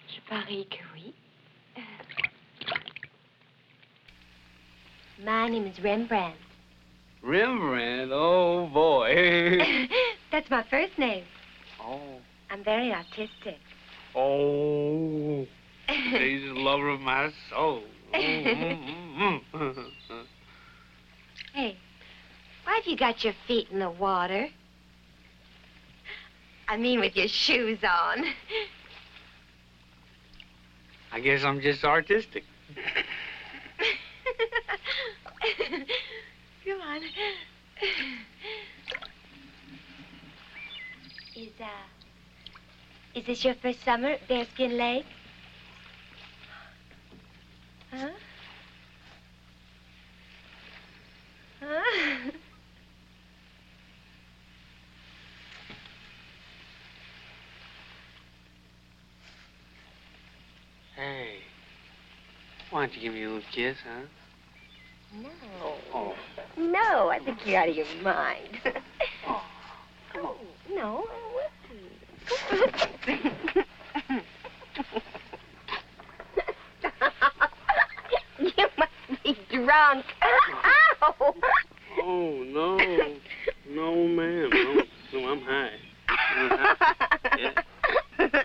[0.09, 1.15] Je parie que oui.
[5.25, 6.37] My name is Rembrandt.
[7.23, 9.59] Rembrandt, oh boy.
[10.33, 11.25] That's my first name.
[11.81, 12.21] oh,
[12.51, 13.59] I'm very artistic.
[14.17, 15.47] oh.
[15.91, 17.83] He's the lover of my soul.
[21.53, 21.77] Hey,
[22.65, 24.49] why have you got your feet in the water?
[26.69, 28.25] I mean, with your shoes on.
[31.13, 32.45] I guess I'm just artistic.
[36.65, 37.03] Come on.
[41.35, 41.67] Is, uh,
[43.15, 45.07] is this your first summer at Bearskin Lake?
[47.93, 48.09] Huh?
[51.61, 52.31] Huh?
[60.95, 61.39] Hey,
[62.71, 64.03] why don't you give me a little kiss, huh?
[65.21, 65.75] No.
[65.93, 66.15] Oh,
[66.57, 68.61] No, I think you're out of your mind.
[69.27, 69.43] oh,
[70.13, 70.37] come on.
[70.77, 71.05] no.
[79.53, 80.05] around.
[81.03, 81.35] Ow!
[82.03, 82.77] Oh, no.
[83.69, 84.51] No, ma'am.
[84.53, 85.71] No, no I'm high.
[86.09, 86.75] I'm high.
[87.39, 88.43] Yeah.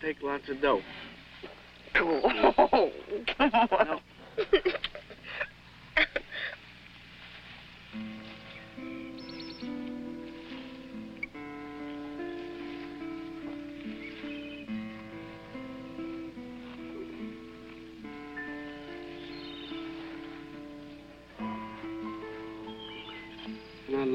[0.00, 0.82] Take lots of dope.
[1.94, 2.90] Oh,
[3.38, 4.00] come on.
[4.38, 4.76] And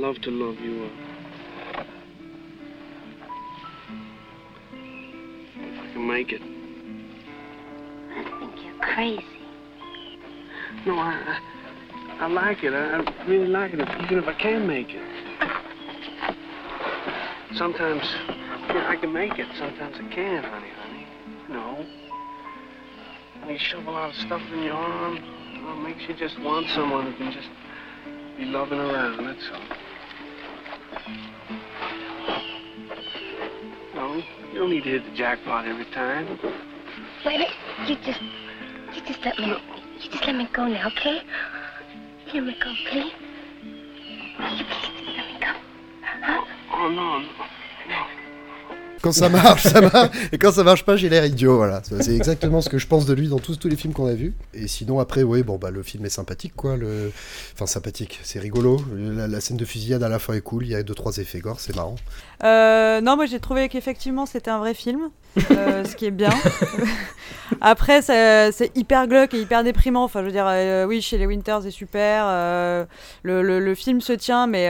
[0.02, 1.86] love to love you up.
[5.58, 6.42] If I can make it.
[6.42, 9.24] I think you're crazy.
[10.88, 11.40] No, I,
[12.20, 12.74] I, I like it.
[12.74, 15.04] I, I really like it, even if I can make it.
[17.54, 18.02] Sometimes
[18.70, 19.46] yeah, I can make it.
[19.60, 21.06] Sometimes I can't, honey, honey.
[21.48, 21.86] No.
[23.42, 25.20] When you shove a lot of stuff in your arm,
[25.64, 27.50] well, it makes you just want someone who can just
[28.36, 29.71] be loving around, that's all.
[34.62, 36.38] No, you don't need to hit the jackpot every time.
[37.26, 37.48] Wait.
[37.88, 38.22] You just,
[38.94, 41.18] you just let me, you just let me go now, okay?
[42.32, 43.06] Let me go, okay?
[43.06, 45.48] You please just let me go.
[46.04, 46.46] Huh?
[46.74, 47.51] Oh, non, non.
[49.02, 50.10] Quand ça marche, ça marche.
[50.32, 51.56] Et quand ça marche pas, j'ai l'air idiot.
[51.58, 54.06] Voilà, c'est exactement ce que je pense de lui dans tous, tous les films qu'on
[54.08, 54.34] a vus.
[54.54, 56.78] Et sinon, après, oui, bon, bah, le film est sympathique, quoi.
[56.78, 57.12] Le...
[57.56, 58.80] Enfin, sympathique, c'est rigolo.
[58.96, 60.66] La, la scène de fusillade à la fin est cool.
[60.66, 61.96] Il y a deux, trois effets gore, c'est marrant.
[62.44, 65.12] Euh, non, moi j'ai trouvé qu'effectivement c'était un vrai film,
[65.52, 66.32] euh, ce qui est bien.
[67.62, 70.04] Après, c'est hyper glauque et hyper déprimant.
[70.04, 72.26] Enfin, je veux dire, euh, oui, chez les Winters est super.
[73.24, 74.70] le, le- le film se tient, mais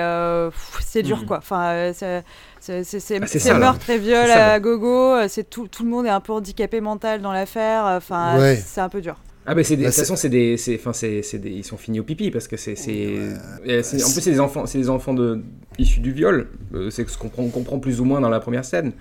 [0.82, 1.26] c'est dur Mhm.
[1.26, 1.38] quoi.
[1.38, 2.24] Enfin, c'est-
[2.62, 3.60] c'est Ah, là.
[3.60, 4.60] meurtre et viol à là.
[4.60, 5.16] gogo.
[5.16, 7.84] euh, C'est tout, tout le monde est un peu handicapé mental dans l'affaire.
[7.86, 8.56] Enfin, Ouais.
[8.64, 9.18] c'est un peu dur.
[9.44, 12.00] Ah bah de toute façon c'est des c'est enfin c'est c'est des ils sont finis
[12.00, 15.42] au pipi parce que c'est en plus c'est des enfants c'est des enfants de
[15.80, 18.92] issus du viol Euh, c'est ce qu'on comprend, plus ou moins dans la première scène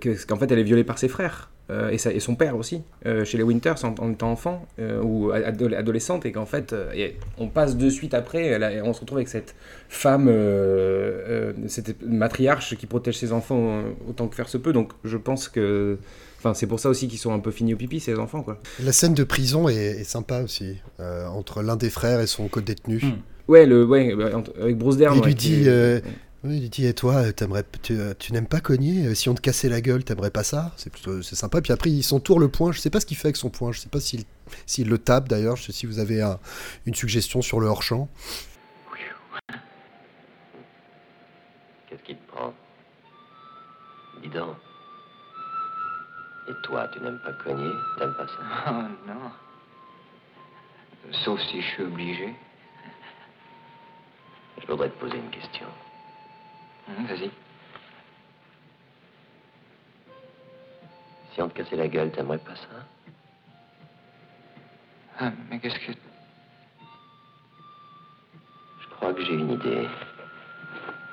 [0.00, 2.82] qu'en fait elle est violée par ses frères euh, et, sa- et son père aussi
[3.06, 6.72] euh, chez les Winters en, en étant enfant euh, ou ado- adolescente et qu'en fait
[6.72, 9.54] euh, et on passe de suite après elle a- on se retrouve avec cette
[9.88, 10.32] femme euh,
[11.28, 15.48] euh, cette matriarche qui protège ses enfants autant que faire se peut donc je pense
[15.48, 15.98] que
[16.42, 18.56] Enfin, c'est pour ça aussi qu'ils sont un peu finis au pipi, ces enfants, quoi.
[18.82, 22.48] La scène de prison est, est sympa aussi, euh, entre l'un des frères et son
[22.48, 22.98] co-détenu.
[23.46, 25.14] Ouais, le, ouais, bah, avec Bruce Dern.
[25.16, 26.00] Il ouais, lui dit, euh,
[26.42, 29.28] oui, il dit, et toi, euh, t'aimerais, tu, euh, tu n'aimes pas cogner Euh, Si
[29.28, 30.72] on te cassait la gueule, t'aimerais pas ça?
[30.78, 31.60] C'est plutôt, c'est sympa.
[31.60, 32.72] Puis après, il s'entoure le poing.
[32.72, 33.72] Je sais pas ce qu'il fait avec son poing.
[33.72, 34.24] Je sais pas s'il,
[34.64, 35.56] s'il le tape d'ailleurs.
[35.56, 36.38] Je sais si vous avez un-
[36.86, 38.08] une suggestion sur le hors champ.
[41.88, 42.54] Qu'est-ce qui te prend?
[44.22, 44.56] Dis donc.
[46.48, 47.72] Et toi, tu n'aimes pas cogner?
[47.98, 48.70] T'aimes pas ça?
[48.70, 49.30] Oh non.
[51.24, 52.34] Sauf si je suis obligé.
[54.60, 55.66] Je voudrais te poser une question.
[56.98, 57.30] Hum, Vas-y.
[61.32, 62.68] Si on te cassait la gueule, t'aimerais pas ça?
[65.18, 65.92] Ah, mais qu'est-ce que.
[68.80, 69.88] Je crois que j'ai une idée.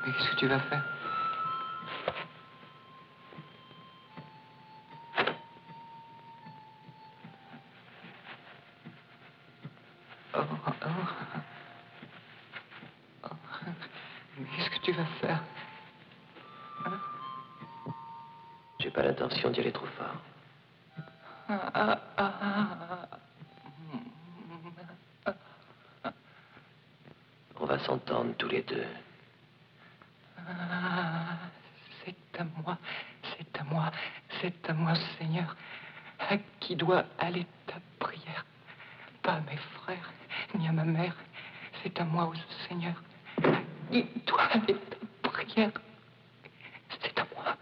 [0.06, 0.84] Mais qu'est-ce que tu vas faire?
[30.38, 31.38] Ah,
[32.06, 32.78] c'est à moi,
[33.38, 33.92] c'est à moi,
[34.42, 35.56] c'est à moi, Seigneur,
[36.20, 38.46] à qui doit aller ta prière.
[39.22, 40.10] Pas à mes frères,
[40.58, 41.16] ni à ma mère,
[41.84, 42.34] c'est à moi, ô
[42.68, 42.94] Seigneur,
[43.44, 45.72] à qui doit aller ta prière.
[47.02, 47.58] C'est à moi,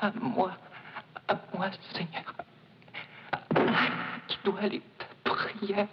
[0.00, 0.56] à moi,
[1.28, 2.34] à moi, Seigneur,
[3.32, 3.38] à
[4.28, 5.86] qui doit aller ta prière.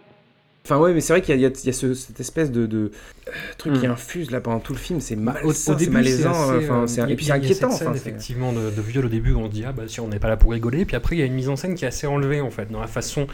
[0.66, 1.93] Enfin, ouais, mais c'est vrai qu'il y a, il y a- il y a ce-
[1.93, 2.91] cette espèce de, de,
[3.68, 3.82] truc Hmm.
[3.82, 4.99] qui infuse là pendant tout le film.
[5.01, 6.32] C'est Bah, au, au c'est malaisant.
[6.32, 7.72] enfin, euh, et puis c'est inquiétant.
[7.72, 10.07] scène, effectivement de, de viol au début où on se dit ah bah si on
[10.07, 11.86] n'est pas là pour rigoler puis après il y a une mise en scène qui
[11.86, 13.28] est assez enlevée en fait dans la façon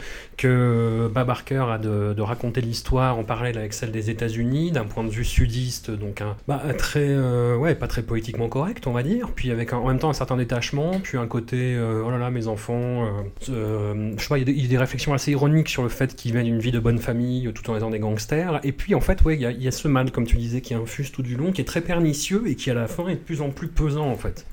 [0.44, 5.04] que Bob Barker a de, raconter l'histoire en parallèle avec celle des États-Unis d'un point
[5.04, 9.02] de vue sudiste donc un bah, très euh, ouais pas très politiquement correct on va
[9.02, 12.18] dire puis avec en même temps un certain détachement puis un côté euh, oh là
[12.18, 13.08] là mes enfants euh,
[13.48, 16.32] euh, je sais pas il y, a des, réflexions assez ironiques sur le fait qu'ils
[16.32, 19.00] viennent d'une vie de bonne famille euh, tout en étant des gangsters et puis en
[19.00, 21.36] fait ouais il y y a ce mal comme tu disais qui infuse tout du
[21.36, 23.68] long qui est très pernicieux et qui à la fin est de plus en plus
[23.68, 24.46] pesant en fait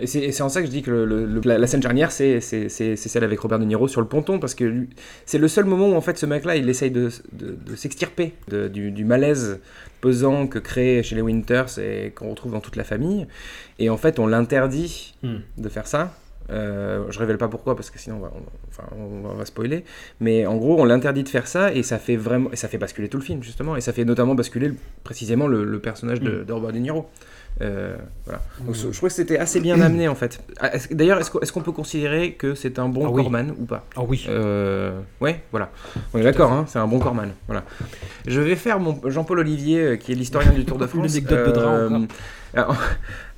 [0.00, 2.12] Et c'est en ça que je dis que le- le- le- la, la scène charnière,
[2.12, 4.86] c'est celle avec Robert De Niro sur le ponton, parce que
[5.26, 8.34] c'est le seul moment où en fait ce mec-là, il essaye de, de- de s'extirper
[8.48, 9.58] du malaise
[10.00, 13.26] pesant que crée chez les Winters et qu'on retrouve dans toute la famille.
[13.78, 15.38] Et en fait, on l'interdit Hmm.
[15.58, 16.14] de faire ça.
[16.50, 19.36] Euh, je révèle pas pourquoi parce que sinon on va, on- enfin, on va- on
[19.36, 19.84] va spoiler.
[20.20, 22.78] Mais en gros, on l'interdit de faire ça et ça fait vraiment, et ça fait
[22.78, 26.20] basculer tout le film justement, et ça fait notamment basculer le- précisément le, le personnage
[26.20, 27.08] de, de Robert De Niro.
[27.62, 28.40] Euh, voilà.
[28.64, 30.40] Donc, je crois que c'était assez bien amené en fait.
[30.60, 33.22] Ah, D'ailleurs, est-ce qu'on peut considérer que c'est un bon Ah oui.
[33.22, 33.84] corman ou pas?
[33.96, 34.24] Ah oui.
[34.28, 35.70] Euh, ouais, voilà.
[36.14, 37.28] On est d'accord, hein, c'est un bon corman.
[37.48, 37.64] Voilà.
[38.26, 41.12] Je vais faire mon Jean-Paul Olivier, euh, qui est l'historien du Tour de France.
[41.12, 41.90] de drap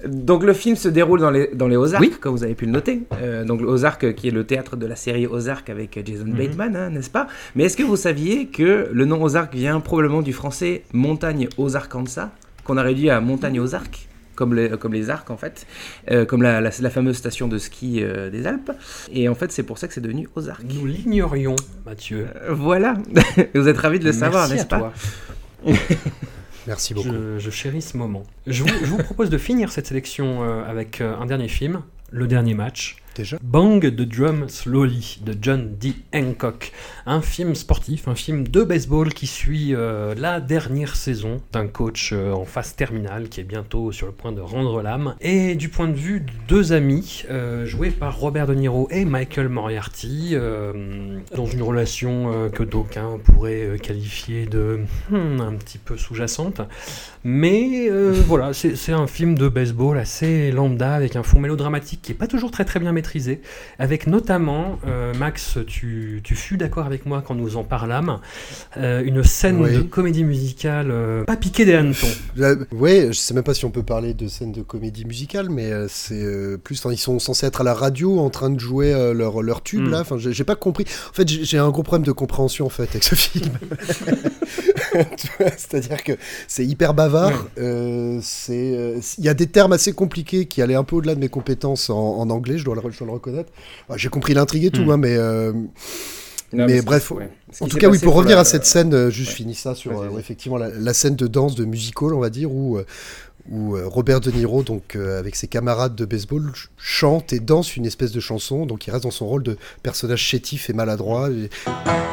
[0.07, 2.73] donc le film se déroule dans les, dans les Ozarks, comme vous avez pu le
[2.73, 3.03] noter.
[3.21, 6.03] Euh, donc les Ozarks, euh, qui est le théâtre de la série Ozark avec euh,
[6.05, 6.35] Jason Mhm.
[6.37, 7.29] Bateman, hein, n'est-ce pas?
[7.55, 11.77] Mais est-ce que vous saviez que le nom Ozark vient probablement du français montagne aux
[11.77, 12.31] Arkansas,
[12.65, 15.67] qu'on a réduit à montagne aux Arcs comme les, comme les arcs en fait,
[16.11, 18.73] euh, comme la, la- la fameuse station de ski euh, des Alpes?
[19.13, 20.63] Et en fait, c'est pour ça que c'est devenu Ozark.
[20.75, 22.27] Nous l'ignorions, Mathieu.
[22.43, 22.95] Euh, voilà,
[23.55, 24.79] vous êtes ravis de le savoir, n'est-ce pas?
[24.79, 24.93] toi.
[26.67, 27.09] Merci beaucoup.
[27.09, 28.23] Je, je chéris ce moment.
[28.47, 31.83] Je vous, je vous propose de finir cette sélection euh, avec euh, un dernier film,
[32.11, 32.97] Le Dernier Match.
[33.43, 35.95] Bang the Drum Slowly de John D.
[36.15, 36.73] Hancock.
[37.05, 42.13] Un film sportif, un film de baseball qui suit euh, la dernière saison d'un coach
[42.13, 45.15] euh, en phase terminale qui est bientôt sur le point de rendre l'âme.
[45.21, 49.05] Et du point de vue de deux amis, euh, joués par Robert De Niro et
[49.05, 50.35] Michael Moriarty,
[51.35, 56.63] dans une relation que d'aucuns pourraient qualifier de hmm, un petit peu sous-jacente.
[57.25, 57.91] Mais
[58.27, 62.27] voilà, c'est un film de baseball assez lambda avec un fond mélodramatique qui est pas
[62.27, 63.41] toujours très très bien maîtrisé,
[63.81, 68.21] avec notamment, euh, Max, tu, tu fus d'accord avec moi quand nous en parlâmes,
[68.77, 69.73] euh, une scène Oui.
[69.75, 72.07] de comédie musicale euh, pas piquée des hannetons.
[72.73, 75.71] Ouais, je sais même pas si on peut parler de scène de comédie musicale, mais
[75.89, 76.25] c'est
[76.63, 76.81] plus.
[76.91, 79.91] ils sont censés être à la radio en train de jouer leur, leur tube Mm.
[79.91, 80.01] là.
[80.03, 80.85] Enfin, j'ai pas compris.
[81.11, 83.51] En fait, j'ai un gros problème de compréhension en fait avec ce film.
[85.57, 86.13] C'est-à-dire que
[86.49, 87.47] c'est hyper bavard.
[87.59, 91.15] euh, c'est, euh, il y a des termes assez compliqués qui allaient un peu au-delà
[91.15, 92.59] de mes compétences en, en anglais.
[92.59, 93.53] Je dois le, je dois le reconnaître.
[93.97, 94.91] J'ai compris l'intrigue et tout, Mm.
[94.91, 95.17] hein, mais.
[95.17, 97.31] euh, Non, mais mais ce qui- bref, ouais.
[97.61, 99.99] En tout cas, oui, pour revenir la- à cette scène, euh, juste finis ça sur
[100.01, 102.79] euh, effectivement la, la scène de danse de music hall, on va dire, où,
[103.51, 107.41] où euh, Robert De Niro, donc euh, avec ses camarades de baseball, ch- chante et
[107.41, 108.67] danse une espèce de chanson.
[108.67, 111.29] Donc il reste dans son rôle de personnage chétif et maladroit.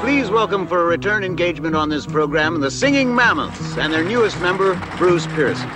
[0.04, 4.40] Please welcome for a return engagement on this program the Singing Mammoths and their newest
[4.42, 5.68] member, Bruce Pearson.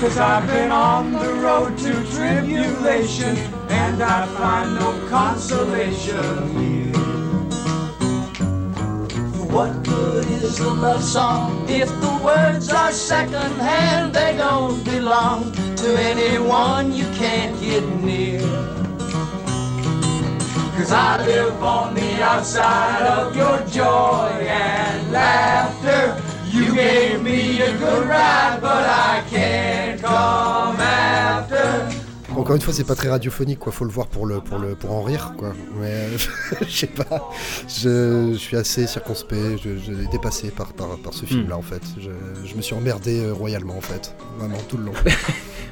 [0.00, 3.36] Cause I've been on the road to tribulation
[3.68, 6.87] and I find no consolation here.
[9.50, 14.14] What good is a love song if the words are secondhand?
[14.14, 18.40] They don't belong to anyone you can't get near.
[20.76, 26.22] Cause I live on the outside of your joy and laughter.
[26.50, 30.97] You gave me a good ride, but I can't come after.
[32.38, 33.72] Encore une fois, c'est pas très radiophonique, quoi.
[33.72, 35.52] Faut le voir pour le pour le pour en rire, quoi.
[35.80, 36.16] Mais euh,
[36.66, 37.28] je sais pas.
[37.68, 39.58] Je, je suis assez circonspect.
[39.62, 41.82] Je, je suis dépassé par par, par ce film-là, en fait.
[42.00, 42.10] Je,
[42.48, 44.14] je me suis emmerdé euh, royalement, en fait.
[44.38, 44.92] Vraiment tout le long.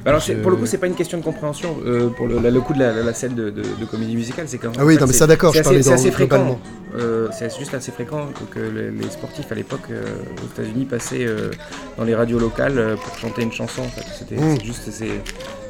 [0.05, 1.75] Bah Alors, Je- pour le coup, c'est pas une question de compréhension.
[1.83, 4.45] euh, pour le, le coup de la, la- la scène de, de- de comédie musicale,
[4.47, 6.59] c'est quand Ah oui, non, mais ça, d'accord, c'est assez, fréquent.
[6.95, 10.03] Euh, c'est juste assez fréquent que les, les sportifs à l'époque euh,
[10.43, 11.25] aux États-Unis passaient
[11.97, 13.81] dans les radios locales pour chanter une chanson.
[13.81, 14.05] En fait.
[14.17, 14.57] C'était Mm.
[14.59, 14.91] c'est juste,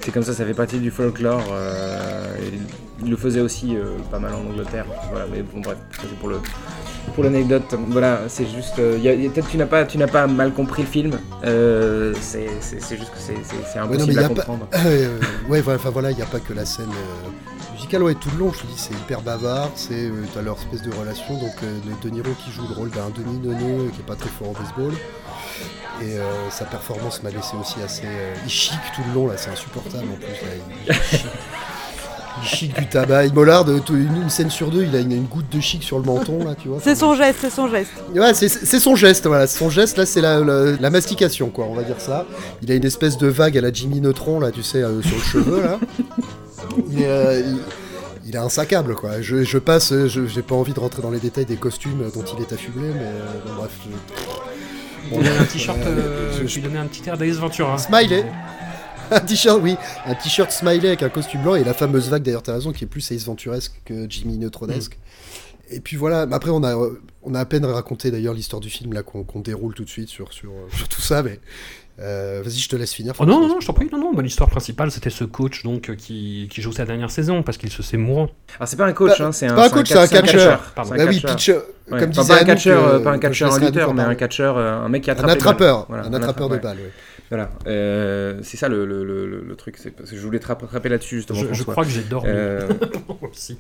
[0.02, 1.44] c'est comme ça, ça fait partie du folklore.
[1.52, 2.36] euh,
[3.04, 4.86] ils le faisaient aussi euh, pas mal en Angleterre.
[5.12, 6.38] Voilà, mais bon, bref, c'est pour le
[7.16, 8.80] pour l'anecdote, voilà, c'est juste.
[8.80, 8.98] euh,
[9.30, 11.12] Peut-être tu n'as pas, tu n'as pas mal compris le film.
[11.46, 14.68] euh, c'est juste que c'est- c'est c'est Ouais, non, impossible à a pas- comprendre.
[14.86, 16.90] Euh, ouais, voilà, enfin voilà, il n'y a pas que la scène
[17.74, 18.04] musicale.
[18.04, 19.72] Ouais, tout le long, je te dis, c'est hyper bavard.
[19.76, 20.12] C'est
[20.44, 21.34] leur espèce de relation.
[21.40, 21.54] Donc
[22.04, 24.54] de, Niro qui joue le rôle d'un Denis Neuneu qui est pas très fort au
[24.54, 24.94] baseball.
[26.02, 28.04] Et euh, sa performance m'a laissé aussi assez.
[28.06, 30.26] euh, il chic tout le long là, c'est insupportable en plus.
[30.26, 30.54] Là,
[30.90, 30.96] il,
[32.44, 32.78] il chic.
[32.78, 33.26] Du tabac.
[33.26, 35.60] Il Mollard, de- tout- une, une scène sur deux, il a une, une goutte de
[35.60, 36.78] chic sur le menton là, tu vois.
[36.84, 37.92] C'est son geste, c'est son geste.
[38.14, 39.48] Ouais, c'est- son geste, voilà.
[39.48, 42.26] Son geste, là, c'est la, la- la mastication, quoi, on va dire ça.
[42.62, 45.16] Il a une espèce de vague à la Jimmy Neutron, là, tu sais, euh, sur
[45.18, 45.80] le cheveu, là.
[46.92, 47.58] Il est, euh, il-
[48.94, 49.20] quoi.
[49.22, 52.04] Je, je passe, euh, je- j'ai pas envie de rentrer dans les détails des costumes
[52.14, 53.72] dont il est affublé, mais euh, bon, bref.
[53.84, 54.57] je-
[55.12, 57.78] Il a un t-shirt Voilà, euh, je- je- qui donnait un petit air d'Ace Ventura.
[57.78, 58.26] Smiley
[59.12, 62.44] Un t-shirt, oui, un t-shirt smiley avec un costume blanc et la fameuse vague, d'ailleurs,
[62.44, 64.98] t'as raison, qui est plus Ace Venturesque que Jimmy Neutronesque.
[65.70, 66.76] Et puis voilà, après on a,
[67.24, 70.08] on a à peine raconté d'ailleurs l'histoire du film là qu'on déroule tout de suite
[70.10, 71.40] sur, sur, sur tout ça, mais
[72.00, 73.14] Euh, Vas-y, je te laisse finir.
[73.18, 74.14] Oh non, non, non, je t'en prie, non, non.
[74.14, 77.58] bah, L'histoire principale, c'était ce coach donc euh, qui, qui joue sa dernière saison parce
[77.58, 78.30] qu'il se sait mourant.
[78.60, 80.62] Alors c'est pas un coach, Bah, hein, c'est un, pas un coach, c'est un catcheur.
[80.78, 81.54] Un Bah oui, pitcher,
[81.90, 84.16] Ouais, comme enfin, disait pas un catcheur, euh, pas un catcheur, un lutteur, mais un
[84.16, 85.86] catcheur, euh, un mec qui Un attrape les attrapeur, balles.
[85.88, 86.92] Voilà, un attrapeur de balles, ouais.
[87.30, 89.76] Voilà, euh, c'est ça le, le, le, le- truc.
[89.78, 91.40] C'est parce que je voulais te rattraper là-dessus justement.
[91.40, 92.30] Je- je crois que j'ai dormi.
[92.30, 92.62] Euh,
[93.22, 93.58] Aussi.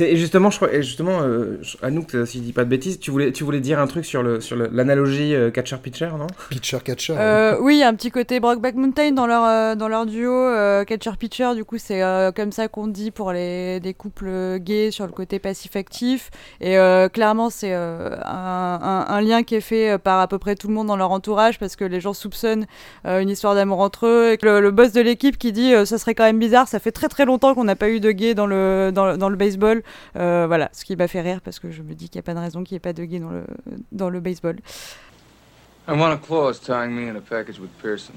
[0.00, 2.70] C'est justement, je crois, et justement, euh, je- Anouk, euh, si je dis pas de
[2.70, 6.26] bêtises, tu voulais, tu voulais dire un truc sur le sur l'analogie euh, catcher-pitcher, non?
[6.48, 7.14] Pitcher, catcher.
[7.18, 10.06] Euh, oui, il y a un petit côté Brokeback Mountain dans leur, euh, dans leur
[10.06, 11.54] duo euh, catcher-pitcher.
[11.54, 15.12] Du coup, c'est euh, comme ça qu'on dit pour les des couples gays sur le
[15.12, 16.30] côté passif-actif.
[16.60, 20.38] Et euh, clairement, c'est euh, un, un- un lien qui est fait par à peu
[20.38, 22.66] près tout le monde dans leur entourage parce que les gens soupçonnent
[23.06, 24.32] euh, une histoire d'amour entre eux.
[24.32, 26.68] Et que le, le boss de l'équipe qui dit euh, ça serait quand même bizarre,
[26.68, 29.16] ça fait très très longtemps qu'on n'a pas eu de gays dans le, dans, le-
[29.16, 29.82] dans le baseball.
[30.16, 32.22] Euh, voilà, ce qui m'a fait rire parce que je me dis qu'il n'y a
[32.24, 33.44] pas de raison qu'il n'y ait pas de gays dans le,
[33.92, 34.56] dans le baseball.
[35.88, 38.14] I want a clause tying me in a package with Pearson.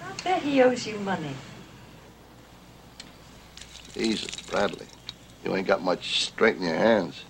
[0.00, 1.34] I bet he owes you money.
[3.94, 4.86] Jesus, Bradley.
[5.44, 7.24] You ain't got much strength in your hands.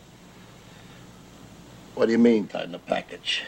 [1.95, 3.43] What do you mean, tied in a package?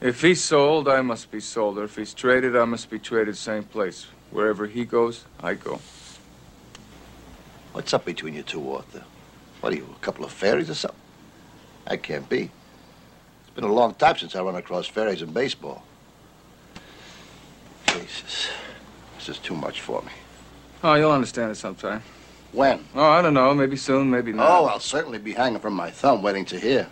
[0.00, 1.78] If he's sold, I must be sold.
[1.78, 4.06] Or if he's traded, I must be traded same place.
[4.30, 5.80] Wherever he goes, I go.
[7.72, 9.02] What's up between you two, Arthur?
[9.62, 10.98] What are you, a couple of fairies or something?
[11.86, 12.50] That can't be.
[13.42, 15.84] It's been a long time since I run across fairies in baseball.
[17.86, 18.48] Jesus.
[19.18, 20.10] This is too much for me.
[20.82, 22.02] Oh, you'll understand it sometime.
[22.50, 22.84] When?
[22.96, 23.54] Oh, I don't know.
[23.54, 24.50] Maybe soon, maybe not.
[24.50, 26.88] Oh, I'll certainly be hanging from my thumb waiting to hear.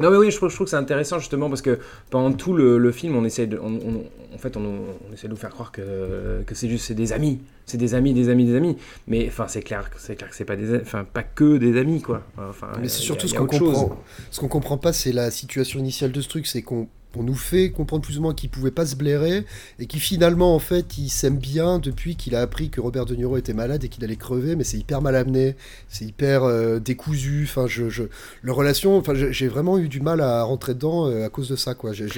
[0.00, 1.78] Non mais oui, je trouve, je trouve que c'est intéressant justement parce que
[2.10, 4.60] pendant tout le, le film, on essaie de, on, on- en fait, on,
[5.08, 7.94] on essaie de nous faire croire que, que c'est juste c'est des amis, c'est des
[7.94, 8.76] amis, des amis, des amis.
[9.06, 11.78] Mais enfin, c'est clair, que- c'est clair que c'est pas des, enfin pas que des
[11.78, 12.22] amis quoi.
[12.36, 13.78] Enfin, Mais c'est il y a- surtout ce qu'on chose.
[13.78, 14.02] comprend.
[14.32, 17.34] Ce qu'on comprend pas, c'est la situation initiale de ce truc, c'est qu'on on nous
[17.34, 19.44] fait comprendre plus ou moins qu'il pouvait pas se blairer
[19.78, 23.14] et qui finalement en fait il s'aime bien depuis qu'il a appris que Robert De
[23.14, 25.56] Niro était malade et qu'il allait crever mais c'est hyper mal amené
[25.88, 27.44] c'est hyper euh, décousu.
[27.48, 28.04] Enfin je, je
[28.42, 31.56] leur relation enfin j'ai vraiment eu du mal à rentrer dedans euh, à cause de
[31.56, 31.92] ça quoi.
[31.92, 32.08] J'ai-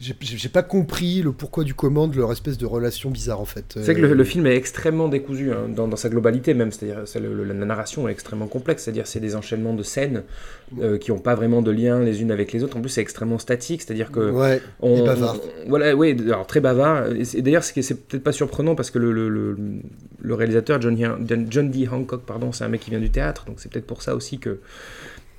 [0.00, 3.78] j'ai pas compris le pourquoi du comment de leur espèce de relation bizarre en fait
[3.80, 6.72] C'est que le, Euh, le film est extrêmement décousu hein, dans, dans sa globalité même,
[6.72, 10.24] c'est-à-dire la narration est extrêmement complexe, c'est-à-dire c'est des enchaînements de scènes
[10.80, 12.76] euh, qui n'ont pas vraiment de lien les unes avec les autres.
[12.76, 15.36] En plus c'est extrêmement statique, c'est-à-dire que Ouais, et bavard.
[15.64, 17.06] on- voilà, oui, alors très bavard.
[17.12, 19.56] Et D'ailleurs, c'est peut-être pas surprenant parce que le, le, le-
[20.20, 20.96] le réalisateur John,
[21.50, 21.88] John D.
[21.90, 24.38] Hancock, pardon, c'est un mec qui vient du théâtre, donc c'est peut-être pour ça aussi
[24.38, 24.58] que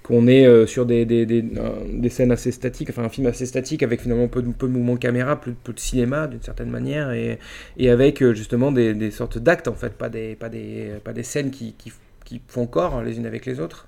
[0.05, 3.47] qu'on est euh, sur des, des, des, des scènes assez statiques, enfin un film assez
[3.47, 7.11] statique avec finalement peu de, peu de mouvement caméra, peu, de cinéma d'une certaine manière,
[7.11, 7.39] et,
[7.77, 11.23] et avec euh, justement des, sortes d'actes en fait, pas des, pas des, pas des
[11.23, 11.91] scènes qui, qui,
[12.23, 13.87] qui font corps les unes avec les autres.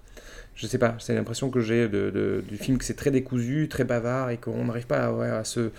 [0.55, 3.83] Je sais pas, c'est l'impression que j'ai de, du film que c'est très décousu, très
[3.83, 5.69] bavard, et qu'on n'arrive pas à, à se...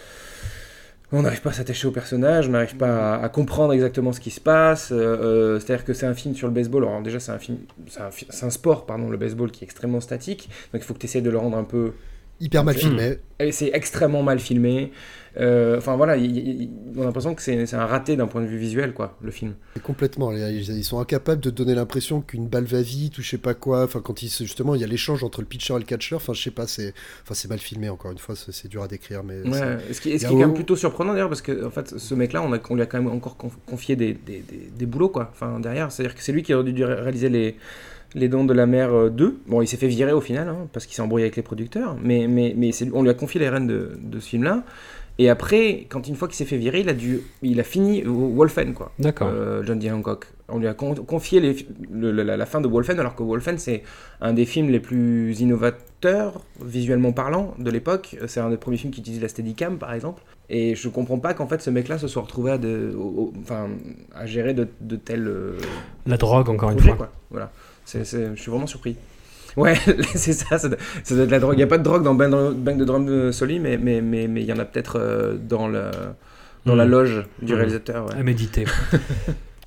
[1.11, 4.31] On n'arrive pas à s'attacher au personnage, on n'arrive pas à, comprendre exactement ce qui
[4.31, 4.93] se passe.
[4.93, 6.85] euh, euh, C'est-à-dire que c'est un film sur le baseball.
[6.85, 10.51] Alors déjà, c'est un film, c'est un sport, pardon, le baseball qui est extrêmement statique.
[10.73, 11.95] Donc il faut que tu essaies de le rendre un peu
[12.41, 13.19] Hyper mal filmé.
[13.41, 14.93] Et c'est extrêmement mal filmé.
[15.41, 18.47] Euh, Enfin voilà, il- il- on a l'impression que c'est un raté d'un point de
[18.47, 19.55] vue visuel, quoi, le film.
[19.77, 20.33] Et Complètement.
[20.33, 23.55] Ils, ils sont incapables de donner l'impression qu'une balle va vite ou je sais pas
[23.55, 23.85] quoi.
[23.85, 26.17] Enfin, quand il justement il y a l'échange entre le pitcher et le catcher.
[26.17, 26.67] Enfin, je sais pas.
[26.67, 26.93] C'est
[27.29, 28.35] enfin mal filmé encore une fois.
[28.37, 29.43] C'est dur à décrire, mais.
[29.49, 32.15] Ouais, ce qui, ce est quand même plutôt surprenant d'ailleurs parce que en fait ce
[32.15, 34.87] mec là on, on lui a quand même encore conf- confié des, des, des- des
[34.87, 37.29] boulots quoi enfin derrière c'est à dire que c'est lui qui aurait dû ré- réaliser
[37.29, 37.57] les
[38.15, 40.67] les dons de la mer euh, 2 bon il s'est fait virer au final hein,
[40.73, 43.49] parce qu'il s'est embrouillé avec les producteurs mais mais, mais on lui a confié les
[43.49, 44.65] rênes de, de ce film là
[45.19, 48.03] et après quand une fois qu'il s'est fait virer il a dû il a fini
[48.07, 49.29] Wolfen quoi D'accord.
[49.31, 49.91] Euh, John D.
[49.91, 51.55] Hancock on lui a con- confié les,
[51.93, 53.83] le- le- la, la fin de Wolfen alors que Wolfen c'est
[54.23, 58.93] un des films les plus innovateurs visuellement parlant de l'époque c'est un des premiers films
[58.93, 61.99] qui utilise la Steadicam par exemple et je comprends pas qu'en fait ce mec là
[61.99, 63.69] se soit retrouvé à, de, au- au- enfin,
[64.15, 65.59] à gérer de, de tels euh,
[66.07, 66.95] La drogue, encore une fois.
[66.97, 67.13] quoi.
[67.31, 67.53] voilà
[67.93, 68.97] je suis vraiment surpris
[69.57, 69.75] Ouais,
[70.15, 71.55] c'est ça, ça doit, ça doit être la drogue.
[71.55, 74.01] Il n'y a pas de drogue dans Bang, Bang de Drum Soli, mais il mais,
[74.01, 75.85] mais, mais il y en a peut-être euh, dans, le,
[76.65, 76.91] dans la Mhm.
[76.91, 77.59] loge du Mhm.
[77.59, 78.07] réalisateur.
[78.07, 78.15] ouais.
[78.21, 78.65] À méditer.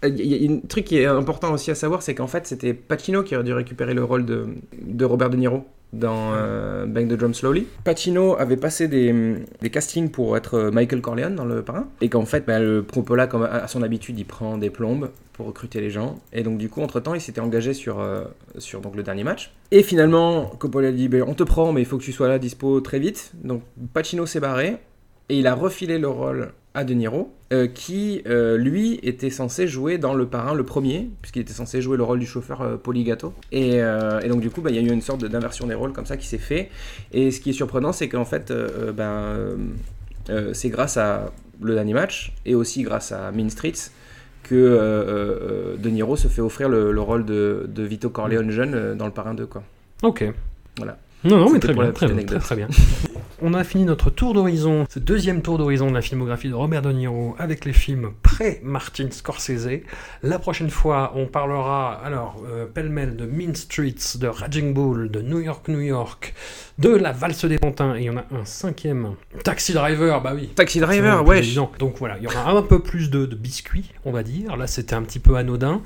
[0.04, 2.74] Il y a un truc qui est important aussi à savoir, c'est qu'en fait, c'était
[2.74, 4.48] Pacino qui aurait dû récupérer le rôle de,
[4.82, 5.64] de Robert De Niro
[5.94, 7.68] dans euh, Bang the Drum Slowly.
[7.84, 12.10] Pacino avait passé des, des castings pour être euh, Michael Corleone dans Le Parrain, et
[12.10, 15.10] qu'en fait, bah, le Coppola, comme à son habitude, il prend des plombes
[15.44, 18.24] recruter les gens, et donc du coup, entre-temps, il s'était engagé sur, euh,
[18.58, 19.54] sur donc, le dernier match.
[19.72, 22.40] Et finalement, Coppola dit, Ben, on te prend, mais il faut que tu sois là,
[22.40, 23.32] dispo très vite.
[23.44, 23.64] Donc
[23.94, 24.78] Pacino s'est barré,
[25.30, 29.68] et il a refilé le rôle à De Niro, euh, qui, euh, lui, était censé
[29.68, 32.78] jouer dans Le Parrain, le premier, puisqu'il était censé jouer le rôle du chauffeur euh.
[33.52, 36.06] Et, donc, du coup, bah, il y a eu une sorte d'inversion des rôles comme
[36.06, 36.70] ça qui s'est fait.
[37.12, 38.54] Et ce qui est surprenant, c'est qu'en fait,
[38.96, 39.58] ben,
[40.54, 41.32] c'est grâce à
[41.62, 43.92] le dernier match, et aussi grâce à Mean Streets,
[44.44, 48.52] que euh, euh, De Niro se fait offrir le, le rôle de, de Vito Corleone
[48.52, 49.46] jeune euh, dans Le Parrain 2.
[49.46, 49.64] Quoi.
[50.04, 50.24] Ok.
[50.78, 50.98] Voilà.
[51.24, 52.08] Non, non, mais très bien, très
[52.40, 52.68] très, bien.
[53.44, 56.84] On a fini notre tour d'horizon, ce deuxième tour d'horizon de la filmographie de Robert
[56.84, 59.82] De Niro avec les films pré-Martin Scorsese.
[60.22, 65.22] La prochaine fois, on parlera alors euh, pêle-mêle de Mean Streets, de Raging Bull, de
[65.22, 66.36] New York, New York,
[66.78, 70.34] de La Valse des Pantins, et il y en a un cinquième, Taxi Driver, bah
[70.36, 70.50] oui.
[70.50, 71.72] Taxi Driver, évident.
[71.80, 74.56] Donc voilà, il y aura un peu plus de, de biscuits, on va dire.
[74.56, 75.82] Là, c'était un petit peu anodin.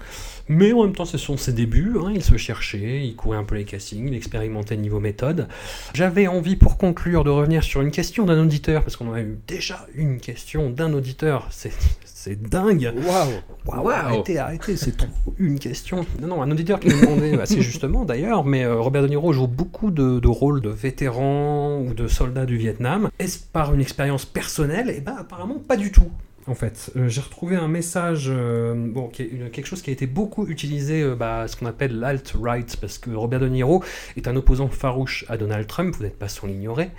[0.47, 1.93] Mais en même temps, ce sont ses débuts.
[1.99, 2.11] hein.
[2.13, 5.47] Il se cherchait, il courait un peu les castings, il expérimentait niveau méthode.
[5.93, 9.37] J'avais envie, pour conclure, de revenir sur une question d'un auditeur, parce qu'on a eu
[9.47, 11.47] déjà une question d'un auditeur.
[11.49, 11.71] C'est,
[12.05, 12.93] c'est dingue.
[13.05, 13.31] Waouh
[13.65, 15.07] Waouh, arrêtez, arrêtez, c'est trop
[15.39, 16.05] une question.
[16.21, 19.33] Non, non, un auditeur qui nous demandait, assez justement d'ailleurs, mais euh, Robert De Niro
[19.33, 23.09] joue beaucoup de, de rôles de vétérans ou de soldats du Vietnam.
[23.19, 24.93] Est-ce par une expérience personnelle?
[24.95, 26.09] Eh ben, apparemment, pas du tout.
[26.47, 30.45] En fait, Euh, j'ai retrouvé un message, euh, bon, quelque chose qui a été beaucoup
[30.47, 33.83] utilisé, euh, bah, ce qu'on appelle l'alt-right, parce que Robert De Niro
[34.15, 36.91] est un opposant farouche à Donald Trump, vous n'êtes pas sans l'ignorer.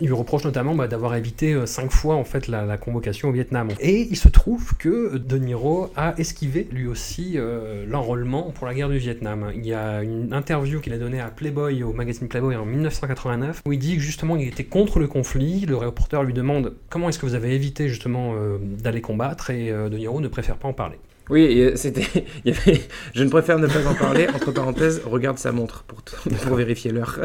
[0.00, 3.28] Il lui reproche notamment bah, d'avoir évité euh, cinq fois en fait la, la convocation
[3.28, 3.68] au Vietnam.
[3.80, 8.74] Et il se trouve que De Niro a esquivé lui aussi euh, l'enrôlement pour la
[8.74, 9.50] guerre du Vietnam.
[9.54, 13.62] Il y a une interview qu'il a donnée à Playboy, au magazine Playboy en 1989,
[13.66, 15.64] où il dit que justement il était contre le conflit.
[15.66, 19.50] Le reporter lui demande comment est-ce que vous avez évité justement euh, d'aller combattre?
[19.50, 20.96] Et euh, De Niro ne préfère pas en parler.
[21.28, 22.04] Oui, c'était.
[22.44, 22.80] il y avait-
[23.14, 24.28] Je ne préfère ne pas en parler.
[24.32, 26.12] Entre parenthèses, regarde sa montre pour, t-
[26.46, 27.18] pour vérifier l'heure.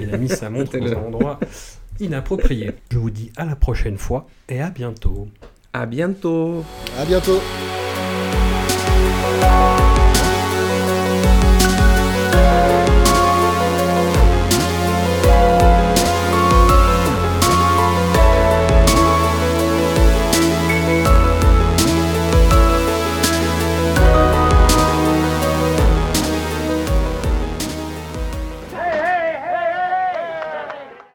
[0.00, 1.40] Il a mis sa montre dans un endroit
[2.00, 2.72] inapproprié.
[2.90, 5.28] Je vous dis à la prochaine fois et à bientôt.
[5.72, 6.64] À bientôt.
[6.98, 7.40] À bientôt.